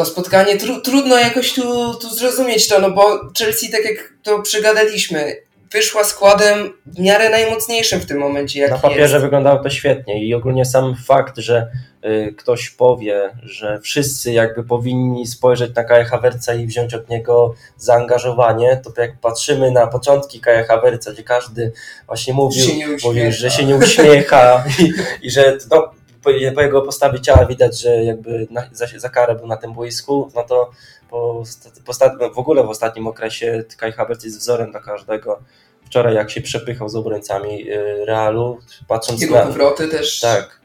to 0.00 0.06
spotkanie, 0.06 0.56
tru, 0.56 0.80
trudno 0.80 1.18
jakoś 1.18 1.52
tu, 1.52 1.94
tu 1.94 2.14
zrozumieć 2.14 2.68
to, 2.68 2.80
no 2.80 2.90
bo 2.90 3.20
Chelsea, 3.38 3.70
tak 3.70 3.84
jak 3.84 4.12
to 4.22 4.42
przegadaliśmy, 4.42 5.36
wyszła 5.72 6.04
składem 6.04 6.72
w 6.86 6.98
miarę 6.98 7.30
najmocniejszym 7.30 8.00
w 8.00 8.06
tym 8.06 8.18
momencie. 8.18 8.68
Na 8.68 8.78
papierze 8.78 9.02
jest. 9.02 9.24
wyglądało 9.24 9.62
to 9.62 9.70
świetnie 9.70 10.24
i 10.24 10.34
ogólnie 10.34 10.64
sam 10.64 10.96
fakt, 11.06 11.38
że 11.38 11.68
y, 12.04 12.34
ktoś 12.38 12.70
powie, 12.70 13.30
że 13.42 13.80
wszyscy 13.80 14.32
jakby 14.32 14.64
powinni 14.64 15.26
spojrzeć 15.26 15.74
na 15.74 15.84
Kaja 15.84 16.04
Hawerca 16.04 16.54
i 16.54 16.66
wziąć 16.66 16.94
od 16.94 17.08
niego 17.08 17.54
zaangażowanie, 17.76 18.80
to 18.84 19.02
jak 19.02 19.20
patrzymy 19.20 19.70
na 19.70 19.86
początki 19.86 20.40
Kaja 20.40 20.64
Hawerca, 20.64 21.12
gdzie 21.12 21.22
każdy 21.22 21.72
właśnie 22.06 22.34
mówił, 22.34 22.64
że, 22.64 23.08
mówił, 23.08 23.32
że 23.32 23.50
się 23.50 23.64
nie 23.64 23.76
uśmiecha 23.76 24.64
i, 24.78 24.92
i 25.26 25.30
że 25.30 25.58
no, 25.70 25.99
po, 26.22 26.30
po, 26.54 26.60
jego 26.60 26.82
postawie 26.82 27.20
ciała 27.20 27.46
widać, 27.46 27.80
że 27.80 28.04
jakby 28.04 28.46
na, 28.50 28.62
za, 28.72 28.86
za 28.96 29.08
karę 29.08 29.34
był 29.34 29.46
na 29.46 29.56
tym 29.56 29.72
boisku, 29.72 30.30
no 30.34 30.42
to 30.42 30.70
po, 31.10 31.42
po, 31.84 31.92
no 32.20 32.30
w 32.30 32.38
ogóle 32.38 32.64
w 32.64 32.70
ostatnim 32.70 33.06
okresie 33.06 33.64
Kai 33.76 33.92
Havertz 33.92 34.24
jest 34.24 34.38
wzorem 34.38 34.70
dla 34.70 34.80
każdego. 34.80 35.40
Wczoraj 35.86 36.14
jak 36.14 36.30
się 36.30 36.40
przepychał 36.40 36.88
z 36.88 36.96
obrońcami 36.96 37.70
y, 37.70 38.04
Realu, 38.04 38.58
patrząc 38.88 39.20
jego 39.20 39.34
na... 39.34 39.42
powroty 39.42 39.88
też. 39.88 40.20
Tak. 40.20 40.60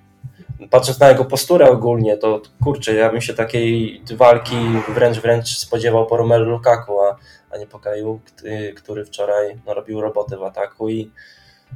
Patrząc 0.69 0.99
na 0.99 1.09
jego 1.09 1.25
posturę 1.25 1.69
ogólnie, 1.69 2.17
to 2.17 2.41
kurczę, 2.63 2.93
ja 2.93 3.09
bym 3.09 3.21
się 3.21 3.33
takiej 3.33 4.01
walki 4.15 4.55
wręcz 4.89 5.19
wręcz 5.19 5.57
spodziewał 5.57 6.05
po 6.05 6.17
Romelu 6.17 6.51
Lukaku, 6.51 7.01
a, 7.01 7.15
a 7.51 7.57
nie 7.57 7.67
po 7.67 7.79
Kaju, 7.79 8.19
który 8.75 9.05
wczoraj 9.05 9.59
no, 9.65 9.73
robił 9.73 10.01
roboty 10.01 10.37
w 10.37 10.43
ataku 10.43 10.89
i 10.89 11.11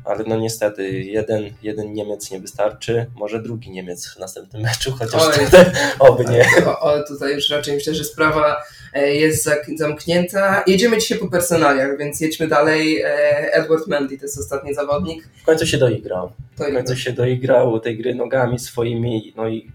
ale 0.06 0.24
no 0.28 0.38
niestety 0.38 0.92
jeden, 0.92 1.44
jeden 1.62 1.94
Niemiec 1.94 2.32
nie 2.32 2.40
wystarczy, 2.40 3.06
może 3.16 3.42
drugi 3.42 3.72
Niemiec 3.72 4.08
w 4.08 4.20
następnym 4.20 4.62
meczu, 4.62 4.92
chociaż 4.92 5.22
Oj, 5.22 5.46
tutaj, 5.46 5.66
oby 6.00 6.26
nie. 6.26 6.46
O, 6.82 7.04
tutaj 7.08 7.34
już 7.34 7.50
raczej 7.50 7.76
myślę, 7.76 7.96
że 7.96 8.04
sprawa 8.04 8.64
e, 8.94 9.16
jest 9.16 9.50
zamknięta. 9.78 10.64
Jedziemy 10.68 10.98
dzisiaj 10.98 11.18
po 11.18 11.28
personaliach, 11.28 11.98
więc 11.98 12.22
jedźmy 12.22 12.48
dalej. 12.48 13.02
E, 13.02 13.54
Edward 13.54 13.88
Mendy 13.88 14.18
to 14.18 14.26
jest 14.26 14.40
ostatni 14.40 14.74
zawodnik. 14.74 15.24
W 15.42 15.46
końcu 15.46 15.68
się 15.68 15.78
doigrał. 15.78 16.32
W 16.56 16.74
końcu 16.74 16.96
się 16.96 17.14
doigrał 17.14 17.80
tej 17.80 17.98
gry 17.98 18.16
nogami 18.16 18.60
swoimi, 18.60 19.34
no 19.36 19.50
i 19.50 19.72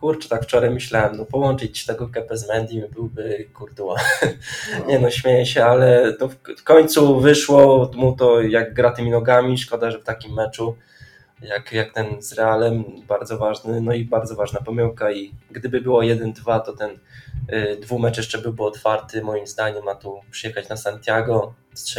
kurczę, 0.00 0.28
tak 0.28 0.42
wczoraj 0.42 0.70
myślałem, 0.70 1.16
no 1.16 1.24
połączyć 1.24 1.86
tego 1.86 2.08
Kepę 2.08 2.38
z 2.38 2.48
Mendim 2.48 2.82
byłby 2.92 3.48
kurtuła. 3.54 3.96
nie 4.88 4.98
no, 4.98 5.10
śmieję 5.10 5.46
się, 5.46 5.64
ale 5.64 6.12
to 6.12 6.28
w 6.58 6.64
końcu 6.64 7.20
wyszło 7.20 7.90
mu 7.94 8.16
to 8.16 8.40
jak 8.40 8.74
gra 8.74 8.90
tymi 8.90 9.10
nogami, 9.10 9.58
szkoda, 9.58 9.90
że 9.90 9.98
w 9.98 10.04
takim 10.04 10.34
meczu 10.34 10.76
jak, 11.42 11.72
jak 11.72 11.92
ten 11.92 12.22
z 12.22 12.32
Realem, 12.32 12.84
bardzo 13.08 13.38
ważny, 13.38 13.80
no 13.80 13.92
i 13.92 14.04
bardzo 14.04 14.34
ważna 14.34 14.60
pomyłka 14.60 15.12
i 15.12 15.34
gdyby 15.50 15.80
było 15.80 16.00
1-2, 16.00 16.60
to 16.60 16.72
ten 16.72 16.90
y, 17.52 17.76
dwumecz 17.80 18.16
jeszcze 18.16 18.38
byłby 18.38 18.64
otwarty, 18.64 19.22
moim 19.22 19.46
zdaniem, 19.46 19.84
ma 19.84 19.94
tu 19.94 20.20
przyjechać 20.30 20.68
na 20.68 20.76
Santiago, 20.76 21.54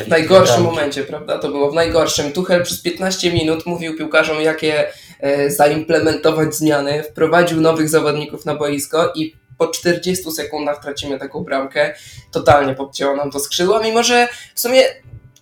w 0.05 0.07
najgorszym 0.07 0.63
momencie, 0.63 1.03
prawda? 1.03 1.39
To 1.39 1.47
było 1.47 1.71
w 1.71 1.73
najgorszym. 1.73 2.31
Tuchel 2.31 2.63
przez 2.63 2.81
15 2.81 3.33
minut 3.33 3.65
mówił 3.65 3.97
piłkarzom, 3.97 4.41
jakie 4.41 4.87
e, 5.19 5.51
zaimplementować 5.51 6.55
zmiany, 6.55 7.03
wprowadził 7.03 7.61
nowych 7.61 7.89
zawodników 7.89 8.45
na 8.45 8.55
boisko 8.55 9.13
i 9.15 9.35
po 9.57 9.67
40 9.67 10.31
sekundach 10.31 10.81
tracimy 10.81 11.19
taką 11.19 11.43
bramkę. 11.43 11.93
Totalnie 12.31 12.75
podcięło 12.75 13.15
nam 13.15 13.31
to 13.31 13.39
skrzydło, 13.39 13.83
mimo 13.83 14.03
że 14.03 14.27
w 14.55 14.59
sumie 14.59 14.81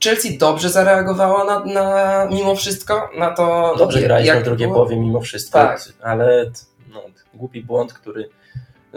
Chelsea 0.03 0.37
dobrze 0.37 0.69
zareagowała 0.69 1.43
na, 1.43 1.65
na 1.65 2.25
mimo 2.31 2.55
wszystko 2.55 3.09
na 3.17 3.31
to. 3.31 3.75
Dobrze 3.77 4.01
graliśmy 4.01 4.41
w 4.41 4.43
drugiej 4.43 4.67
połowie 4.67 4.97
mimo 4.97 5.21
wszystko, 5.21 5.59
tak. 5.59 5.81
ale 6.01 6.51
no, 6.93 7.01
głupi 7.33 7.63
błąd, 7.63 7.93
który 7.93 8.29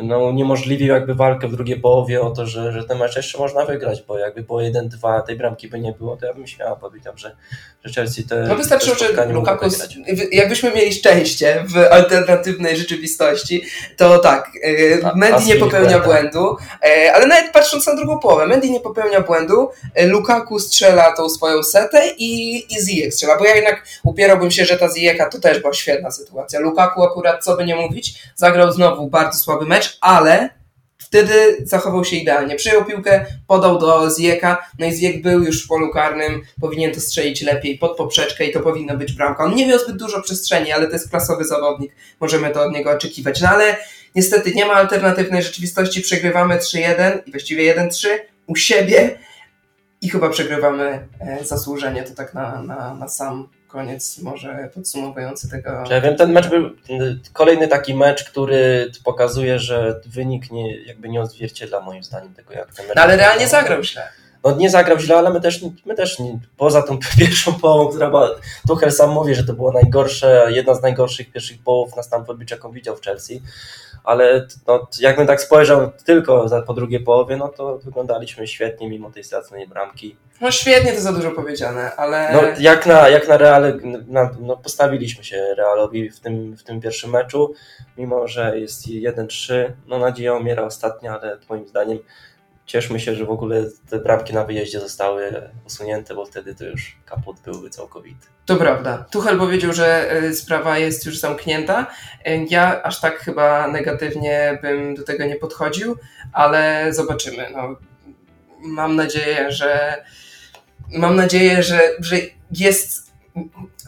no, 0.02 0.18
uniemożliwił 0.18 0.88
jakby 0.88 1.14
walkę 1.14 1.48
w 1.48 1.52
drugiej 1.52 1.80
połowie 1.80 2.20
o 2.20 2.30
to, 2.30 2.46
że, 2.46 2.72
że 2.72 2.84
ten 2.84 2.98
mecz 2.98 3.16
jeszcze 3.16 3.38
można 3.38 3.64
wygrać, 3.64 4.02
bo 4.08 4.18
jakby 4.18 4.42
było 4.42 4.60
1-2, 4.60 5.22
tej 5.22 5.36
bramki 5.36 5.68
by 5.68 5.80
nie 5.80 5.92
było, 5.92 6.16
to 6.16 6.26
ja 6.26 6.34
bym 6.34 6.46
śmiało 6.46 6.76
powiedział, 6.76 7.12
że, 7.16 7.36
że 7.84 7.94
Chelsea 7.94 8.24
te 8.24 8.46
No 8.48 8.56
wystarczyło, 8.56 8.96
że 8.96 9.26
Lukaku, 9.26 9.66
jakbyśmy 10.32 10.70
mieli 10.70 10.92
szczęście 10.92 11.64
w 11.66 11.76
alternatywnej 11.76 12.76
rzeczywistości, 12.76 13.62
to 13.96 14.18
tak, 14.18 14.50
e, 14.62 15.16
Mendy 15.16 15.44
nie 15.44 15.56
popełnia 15.56 15.98
błędu, 15.98 16.56
e, 16.84 17.12
ale 17.14 17.26
nawet 17.26 17.52
patrząc 17.52 17.86
na 17.86 17.94
drugą 17.94 18.18
połowę, 18.18 18.46
Mendy 18.46 18.70
nie 18.70 18.80
popełnia 18.80 19.20
błędu, 19.20 19.68
e, 19.94 20.06
Lukaku 20.06 20.58
strzela 20.58 21.12
tą 21.12 21.28
swoją 21.28 21.62
setę 21.62 22.02
i, 22.18 22.58
i 22.74 22.84
Ziyech 22.86 23.14
strzela, 23.14 23.38
bo 23.38 23.44
ja 23.44 23.54
jednak 23.54 23.84
upierałbym 24.04 24.50
się, 24.50 24.64
że 24.64 24.76
ta 24.76 24.88
Ziyeka 24.94 25.28
to 25.28 25.40
też 25.40 25.60
była 25.60 25.72
świetna 25.72 26.10
sytuacja. 26.10 26.60
Lukaku 26.60 27.04
akurat, 27.04 27.44
co 27.44 27.56
by 27.56 27.64
nie 27.64 27.76
mówić, 27.76 28.22
zagrał 28.36 28.72
znowu 28.72 29.08
bardzo 29.08 29.38
słaby 29.38 29.66
mecz, 29.66 29.89
ale 30.00 30.60
wtedy 31.10 31.56
zachował 31.64 32.04
się 32.04 32.16
idealnie. 32.16 32.56
Przyjął 32.56 32.84
piłkę, 32.84 33.26
podał 33.46 33.78
do 33.78 34.08
Zieka, 34.20 34.66
no 34.78 34.86
i 34.86 34.92
Ziek 34.92 35.22
był 35.22 35.42
już 35.42 35.64
w 35.64 35.68
polu 35.68 35.92
karnym, 35.92 36.42
powinien 36.60 36.94
to 36.94 37.00
strzelić 37.00 37.42
lepiej 37.42 37.78
pod 37.78 37.96
poprzeczkę 37.96 38.46
i 38.46 38.52
to 38.52 38.60
powinno 38.60 38.96
być 38.96 39.12
bramka. 39.12 39.44
On 39.44 39.54
nie 39.54 39.66
miał 39.66 39.78
zbyt 39.78 39.96
dużo 39.96 40.22
przestrzeni, 40.22 40.72
ale 40.72 40.86
to 40.86 40.92
jest 40.92 41.10
klasowy 41.10 41.44
zawodnik, 41.44 41.92
możemy 42.20 42.50
to 42.50 42.62
od 42.62 42.72
niego 42.72 42.90
oczekiwać. 42.90 43.40
No 43.40 43.48
ale 43.48 43.76
niestety 44.14 44.54
nie 44.54 44.66
ma 44.66 44.72
alternatywnej 44.72 45.42
rzeczywistości, 45.42 46.00
przegrywamy 46.00 46.56
3-1 46.56 47.18
i 47.26 47.30
właściwie 47.30 47.74
1-3 47.74 48.08
u 48.46 48.56
siebie. 48.56 49.18
i 50.02 50.10
chyba 50.10 50.28
przegrywamy 50.28 51.08
e, 51.20 51.44
zasłużenie, 51.44 52.02
to 52.02 52.14
tak 52.14 52.34
na, 52.34 52.62
na, 52.62 52.94
na 52.94 53.08
sam 53.08 53.48
koniec 53.72 54.18
może 54.18 54.68
podsumowujący 54.74 55.50
tego. 55.50 55.84
Ja 55.90 56.00
wiem, 56.00 56.16
ten 56.16 56.32
mecz 56.32 56.48
był 56.48 56.70
kolejny 57.32 57.68
taki 57.68 57.94
mecz, 57.94 58.24
który 58.24 58.92
pokazuje, 59.04 59.58
że 59.58 60.00
wynik 60.06 60.50
nie, 60.50 60.76
jakby 60.82 61.08
nie 61.08 61.20
odzwierciedla 61.20 61.80
moim 61.80 62.04
zdaniem 62.04 62.34
tego, 62.34 62.54
jak 62.54 62.74
ten 62.74 62.86
mecz. 62.86 62.96
No, 62.96 63.02
ale 63.02 63.16
realnie 63.16 63.48
zagrał 63.48 63.82
źle. 63.84 64.08
No 64.44 64.56
nie 64.56 64.70
zagrał 64.70 64.98
źle, 64.98 65.16
ale 65.16 65.30
my 65.30 65.40
też, 65.40 65.60
my 65.86 65.94
też 65.94 66.18
nie, 66.18 66.38
poza 66.56 66.82
tą 66.82 66.98
pierwszą 67.18 67.54
połową, 67.54 67.88
która 67.88 68.10
była, 68.10 68.30
Tuchel 68.68 68.92
sam 68.92 69.10
mówi, 69.10 69.34
że 69.34 69.44
to 69.44 69.52
była 69.52 69.72
najgorsze, 69.72 70.46
jedna 70.50 70.74
z 70.74 70.82
najgorszych 70.82 71.32
pierwszych 71.32 71.62
połów 71.62 71.96
na 71.96 72.02
Stamford 72.02 72.38
Bridge, 72.38 72.50
jaką 72.50 72.72
widział 72.72 72.96
w 72.96 73.00
Chelsea 73.00 73.42
ale 74.04 74.46
no, 74.66 74.88
jakbym 75.00 75.26
tak 75.26 75.40
spojrzał 75.40 75.90
tylko 76.04 76.48
za, 76.48 76.62
po 76.62 76.74
drugiej 76.74 77.00
połowie, 77.00 77.36
no 77.36 77.48
to 77.48 77.78
wyglądaliśmy 77.78 78.46
świetnie 78.46 78.88
mimo 78.88 79.10
tej 79.10 79.24
straconej 79.24 79.68
bramki. 79.68 80.16
No 80.40 80.50
świetnie 80.50 80.92
to 80.92 81.00
za 81.00 81.12
dużo 81.12 81.30
powiedziane, 81.30 81.96
ale... 81.96 82.30
No 82.32 82.42
jak 82.58 82.86
na, 82.86 83.08
jak 83.08 83.28
na 83.28 83.36
Real, 83.36 83.80
na, 84.06 84.30
no 84.40 84.56
postawiliśmy 84.56 85.24
się 85.24 85.54
Realowi 85.56 86.10
w 86.10 86.20
tym, 86.20 86.56
w 86.56 86.62
tym 86.62 86.80
pierwszym 86.80 87.10
meczu, 87.10 87.54
mimo 87.98 88.28
że 88.28 88.58
jest 88.58 88.86
1-3, 88.86 89.72
no 89.86 89.98
nadzieja 89.98 90.34
umiera 90.34 90.64
ostatnia, 90.64 91.20
ale 91.20 91.38
moim 91.48 91.68
zdaniem 91.68 91.98
cieszmy 92.70 93.00
się, 93.00 93.14
że 93.14 93.24
w 93.24 93.30
ogóle 93.30 93.64
te 93.90 93.98
bramki 93.98 94.34
na 94.34 94.44
wyjeździe 94.44 94.80
zostały 94.80 95.50
usunięte, 95.66 96.14
bo 96.14 96.26
wtedy 96.26 96.54
to 96.54 96.64
już 96.64 96.96
kaput 97.06 97.40
byłby 97.40 97.70
całkowity. 97.70 98.26
To 98.46 98.56
prawda. 98.56 99.06
Tuchel 99.10 99.38
powiedział, 99.38 99.72
że 99.72 100.12
e, 100.12 100.34
sprawa 100.34 100.78
jest 100.78 101.06
już 101.06 101.18
zamknięta. 101.18 101.86
E, 102.24 102.44
ja 102.44 102.82
aż 102.82 103.00
tak 103.00 103.18
chyba 103.18 103.68
negatywnie 103.68 104.58
bym 104.62 104.94
do 104.94 105.02
tego 105.02 105.24
nie 105.24 105.36
podchodził, 105.36 105.96
ale 106.32 106.86
zobaczymy. 106.94 107.46
No, 107.52 107.76
mam 108.58 108.96
nadzieję, 108.96 109.52
że 109.52 110.04
mam 110.92 111.16
nadzieję, 111.16 111.62
że, 111.62 111.80
że 112.00 112.16
jest 112.50 113.12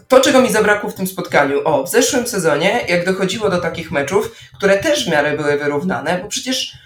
to, 0.09 0.21
czego 0.21 0.41
mi 0.41 0.53
zabrakło 0.53 0.91
w 0.91 0.95
tym 0.95 1.07
spotkaniu. 1.07 1.61
O, 1.65 1.85
w 1.85 1.91
zeszłym 1.91 2.27
sezonie, 2.27 2.81
jak 2.89 3.07
dochodziło 3.07 3.51
do 3.51 3.59
takich 3.59 3.93
meczów, 3.93 4.37
które 4.57 4.79
też 4.79 5.07
w 5.07 5.11
miarę 5.11 5.37
były 5.37 5.59
wyrównane, 5.59 6.19
bo 6.23 6.29
przecież 6.29 6.83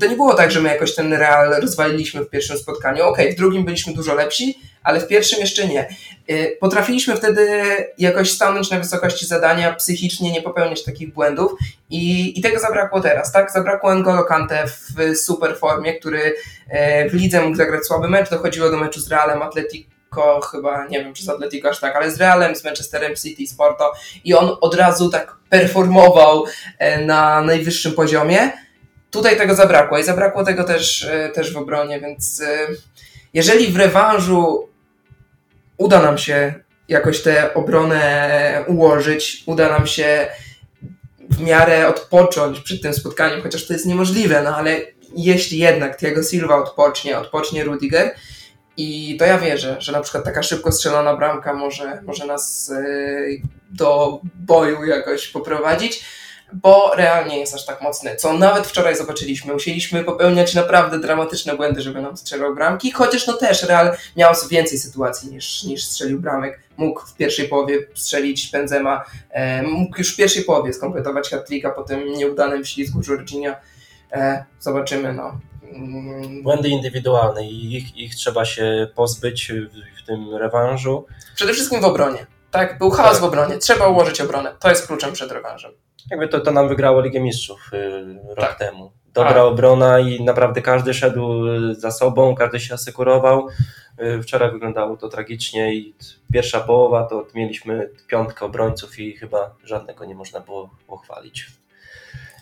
to 0.00 0.06
nie 0.06 0.16
było 0.16 0.34
tak, 0.34 0.50
że 0.50 0.60
my 0.60 0.68
jakoś 0.68 0.94
ten 0.94 1.12
Real 1.12 1.60
rozwaliliśmy 1.60 2.24
w 2.24 2.30
pierwszym 2.30 2.58
spotkaniu. 2.58 3.04
Okay, 3.04 3.32
w 3.32 3.34
drugim 3.34 3.64
byliśmy 3.64 3.94
dużo 3.94 4.14
lepsi, 4.14 4.58
ale 4.82 5.00
w 5.00 5.08
pierwszym 5.08 5.40
jeszcze 5.40 5.68
nie. 5.68 5.88
Y, 6.30 6.56
potrafiliśmy 6.60 7.16
wtedy 7.16 7.48
jakoś 7.98 8.30
stanąć 8.30 8.70
na 8.70 8.78
wysokości 8.78 9.26
zadania, 9.26 9.74
psychicznie 9.74 10.32
nie 10.32 10.42
popełniać 10.42 10.84
takich 10.84 11.12
błędów 11.12 11.52
i, 11.90 12.38
i 12.38 12.42
tego 12.42 12.60
zabrakło 12.60 13.00
teraz, 13.00 13.32
tak? 13.32 13.52
Zabrakło 13.52 13.90
N'Golo 13.90 14.24
Kante 14.24 14.64
w 14.66 15.16
super 15.16 15.58
formie, 15.58 15.94
który 15.94 16.34
e, 16.68 17.08
w 17.10 17.14
lidze 17.14 17.42
mógł 17.42 17.56
zagrać 17.56 17.86
słaby 17.86 18.08
mecz, 18.08 18.30
dochodziło 18.30 18.70
do 18.70 18.76
meczu 18.76 19.00
z 19.00 19.10
Realem 19.10 19.42
Atletico 19.42 20.40
chyba, 20.50 20.86
nie 20.86 21.04
wiem 21.04 21.14
czy 21.14 21.24
z 21.24 21.28
Atletico 21.28 21.68
aż 21.68 21.80
tak, 21.80 21.96
ale 21.96 22.10
z 22.10 22.20
Realem, 22.20 22.56
z 22.56 22.64
Manchesterem 22.64 23.16
City, 23.16 23.46
Sporto 23.46 23.92
i 24.24 24.34
on 24.34 24.56
od 24.60 24.74
razu 24.74 25.10
tak 25.10 25.36
performował 25.50 26.44
e, 26.78 27.04
na 27.04 27.40
najwyższym 27.40 27.92
poziomie 27.92 28.63
Tutaj 29.14 29.36
tego 29.36 29.54
zabrakło 29.54 29.98
i 29.98 30.04
zabrakło 30.04 30.44
tego 30.44 30.64
też, 30.64 31.04
e, 31.04 31.28
też 31.28 31.52
w 31.52 31.56
obronie, 31.56 32.00
więc 32.00 32.40
e, 32.40 32.66
jeżeli 33.34 33.72
w 33.72 33.76
rewanżu 33.76 34.68
uda 35.76 36.02
nam 36.02 36.18
się 36.18 36.54
jakoś 36.88 37.22
tę 37.22 37.54
obronę 37.54 38.64
ułożyć, 38.66 39.42
uda 39.46 39.68
nam 39.68 39.86
się 39.86 40.26
w 41.30 41.40
miarę 41.40 41.88
odpocząć 41.88 42.60
przed 42.60 42.82
tym 42.82 42.94
spotkaniem, 42.94 43.42
chociaż 43.42 43.66
to 43.66 43.72
jest 43.72 43.86
niemożliwe, 43.86 44.42
no 44.42 44.56
ale 44.56 44.80
jeśli 45.16 45.58
jednak 45.58 45.96
Thiago 45.96 46.22
Silva 46.22 46.56
odpocznie, 46.56 47.18
odpocznie 47.18 47.64
Rudiger, 47.64 48.14
i 48.76 49.16
to 49.18 49.24
ja 49.24 49.38
wierzę, 49.38 49.76
że 49.78 49.92
na 49.92 50.00
przykład 50.00 50.24
taka 50.24 50.42
szybko 50.42 50.72
strzelona 50.72 51.16
bramka 51.16 51.54
może, 51.54 52.02
może 52.02 52.26
nas 52.26 52.70
e, 52.70 52.84
do 53.70 54.20
boju 54.34 54.84
jakoś 54.84 55.28
poprowadzić 55.28 56.04
bo 56.52 56.92
realnie 56.96 57.38
jest 57.38 57.54
aż 57.54 57.66
tak 57.66 57.82
mocny, 57.82 58.16
co 58.16 58.32
nawet 58.32 58.66
wczoraj 58.66 58.96
zobaczyliśmy. 58.96 59.52
Musieliśmy 59.52 60.04
popełniać 60.04 60.54
naprawdę 60.54 60.98
dramatyczne 60.98 61.56
błędy, 61.56 61.82
żeby 61.82 62.02
nam 62.02 62.16
strzelał 62.16 62.54
bramki, 62.54 62.90
chociaż 62.90 63.26
no 63.26 63.32
też 63.32 63.62
Real 63.62 63.96
miał 64.16 64.34
więcej 64.50 64.78
sytuacji 64.78 65.30
niż, 65.30 65.64
niż 65.64 65.84
strzelił 65.84 66.20
bramek. 66.20 66.60
Mógł 66.76 67.00
w 67.06 67.14
pierwszej 67.14 67.48
połowie 67.48 67.78
strzelić 67.94 68.50
Benzema, 68.50 69.04
e, 69.30 69.62
mógł 69.62 69.98
już 69.98 70.14
w 70.14 70.16
pierwszej 70.16 70.44
połowie 70.44 70.72
skompletować 70.72 71.30
hat 71.30 71.48
po 71.76 71.82
tym 71.82 72.12
nieudanym 72.12 72.64
ślizgu 72.64 73.00
Jorginho. 73.08 73.54
E, 74.12 74.44
zobaczymy, 74.60 75.12
no. 75.12 75.40
Mm. 75.72 76.42
Błędy 76.42 76.68
indywidualne 76.68 77.46
i 77.46 77.76
ich, 77.76 77.96
ich 77.96 78.14
trzeba 78.14 78.44
się 78.44 78.88
pozbyć 78.94 79.52
w, 79.52 80.02
w 80.02 80.06
tym 80.06 80.36
rewanżu. 80.36 81.06
Przede 81.34 81.52
wszystkim 81.52 81.80
w 81.80 81.84
obronie. 81.84 82.26
Tak, 82.54 82.78
był 82.78 82.90
chaos 82.90 83.12
tak. 83.12 83.20
w 83.20 83.24
obronie. 83.24 83.58
Trzeba 83.58 83.88
ułożyć 83.88 84.20
obronę. 84.20 84.54
To 84.60 84.68
jest 84.68 84.86
kluczem 84.86 85.12
przed 85.12 85.32
rewanżem. 85.32 85.72
Jakby 86.10 86.28
to, 86.28 86.40
to 86.40 86.50
nam 86.50 86.68
wygrało 86.68 87.00
Ligę 87.00 87.20
Mistrzów 87.20 87.70
y, 87.72 88.18
rok 88.28 88.48
tak. 88.48 88.58
temu. 88.58 88.92
Dobra 89.12 89.40
A. 89.40 89.44
obrona 89.44 89.98
i 89.98 90.24
naprawdę 90.24 90.62
każdy 90.62 90.94
szedł 90.94 91.48
y, 91.48 91.74
za 91.74 91.90
sobą, 91.90 92.34
każdy 92.34 92.60
się 92.60 92.74
asekurował. 92.74 93.48
Y, 94.02 94.22
wczoraj 94.22 94.50
wyglądało 94.50 94.96
to 94.96 95.08
tragicznie 95.08 95.74
i 95.74 95.94
pierwsza 96.32 96.60
połowa 96.60 97.04
to 97.04 97.26
mieliśmy 97.34 97.90
piątkę 98.06 98.44
obrońców 98.44 98.98
i 98.98 99.16
chyba 99.16 99.54
żadnego 99.64 100.04
nie 100.04 100.14
można 100.14 100.40
było 100.40 100.70
pochwalić. 100.86 101.46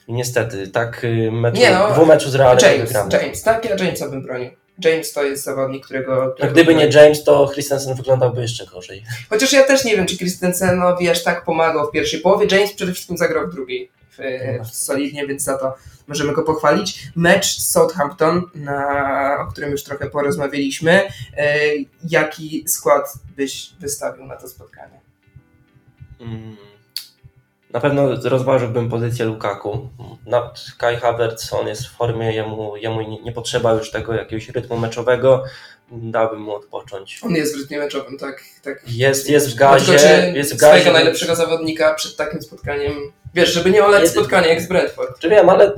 I 0.08 0.12
niestety, 0.12 0.68
tak 0.68 1.06
meczu, 1.32 1.60
nie 1.60 1.70
no, 1.70 1.90
dwumeczu 1.90 2.30
z 2.30 2.34
Realem 2.34 2.58
James. 2.62 2.94
James, 3.12 3.42
tak? 3.42 3.64
Ja 3.64 3.76
Jamesa 3.76 4.08
bym 4.08 4.22
bronił. 4.22 4.50
James 4.84 5.12
to 5.12 5.22
jest 5.22 5.44
zawodnik, 5.44 5.84
którego... 5.84 6.32
którego 6.34 6.54
gdyby 6.54 6.74
nie 6.74 6.86
James, 6.86 7.24
to 7.24 7.50
Christensen 7.52 7.94
wyglądałby 7.94 8.42
jeszcze 8.42 8.66
gorzej. 8.66 9.04
Chociaż 9.30 9.52
ja 9.52 9.62
też 9.62 9.84
nie 9.84 9.96
wiem, 9.96 10.06
czy 10.06 10.18
Christensenowi 10.18 11.08
aż 11.08 11.22
tak 11.22 11.44
pomagał 11.44 11.88
w 11.88 11.90
pierwszej 11.90 12.20
połowie. 12.20 12.46
James 12.50 12.72
przede 12.72 12.92
wszystkim 12.92 13.16
zagrał 13.16 13.46
w 13.46 13.54
drugiej 13.54 13.90
w, 14.10 14.18
w 14.70 14.76
solidnie, 14.76 15.26
więc 15.26 15.42
za 15.42 15.58
to 15.58 15.74
możemy 16.08 16.32
go 16.32 16.42
pochwalić. 16.42 17.08
Mecz 17.16 17.58
z 17.58 17.70
Southampton, 17.70 18.42
na, 18.54 19.36
o 19.40 19.52
którym 19.52 19.70
już 19.70 19.84
trochę 19.84 20.10
porozmawialiśmy. 20.10 21.02
E, 21.36 21.58
jaki 22.08 22.64
skład 22.68 23.14
byś 23.36 23.72
wystawił 23.80 24.26
na 24.26 24.36
to 24.36 24.48
spotkanie? 24.48 25.00
Hmm. 26.18 26.71
Na 27.72 27.80
pewno 27.80 28.08
rozważyłbym 28.24 28.90
pozycję 28.90 29.24
Lukaku. 29.24 29.88
Na 30.26 30.52
Kai 30.78 30.96
Havertz, 30.96 31.52
on 31.52 31.68
jest 31.68 31.86
w 31.86 31.96
formie, 31.96 32.32
jemu, 32.32 32.76
jemu 32.76 33.02
nie, 33.02 33.32
potrzeba 33.32 33.72
już 33.72 33.90
tego 33.90 34.14
jakiegoś 34.14 34.48
rytmu 34.48 34.76
meczowego, 34.76 35.44
dałbym 35.92 36.40
mu 36.40 36.54
odpocząć. 36.54 37.20
On 37.22 37.34
jest 37.34 37.56
w 37.56 37.60
rytmie 37.60 37.78
meczowym, 37.78 38.18
tak. 38.18 38.42
tak. 38.62 38.82
Jest, 38.86 39.30
jest 39.30 39.52
w 39.52 39.54
gazie. 39.54 39.98
Tylko, 39.98 40.38
jest 40.38 40.54
w 40.54 40.56
gazie. 40.56 40.72
swojego 40.72 40.92
najlepszego 40.92 41.36
zawodnika 41.36 41.94
przed 41.94 42.16
takim 42.16 42.42
spotkaniem, 42.42 42.92
wiesz, 43.34 43.54
żeby 43.54 43.70
nie 43.70 43.84
olać 43.84 44.08
spotkania 44.08 44.46
jak 44.46 44.60
z 44.60 44.68
Bradford. 44.68 45.18
Czy 45.18 45.28
wiem, 45.28 45.50
ale 45.50 45.72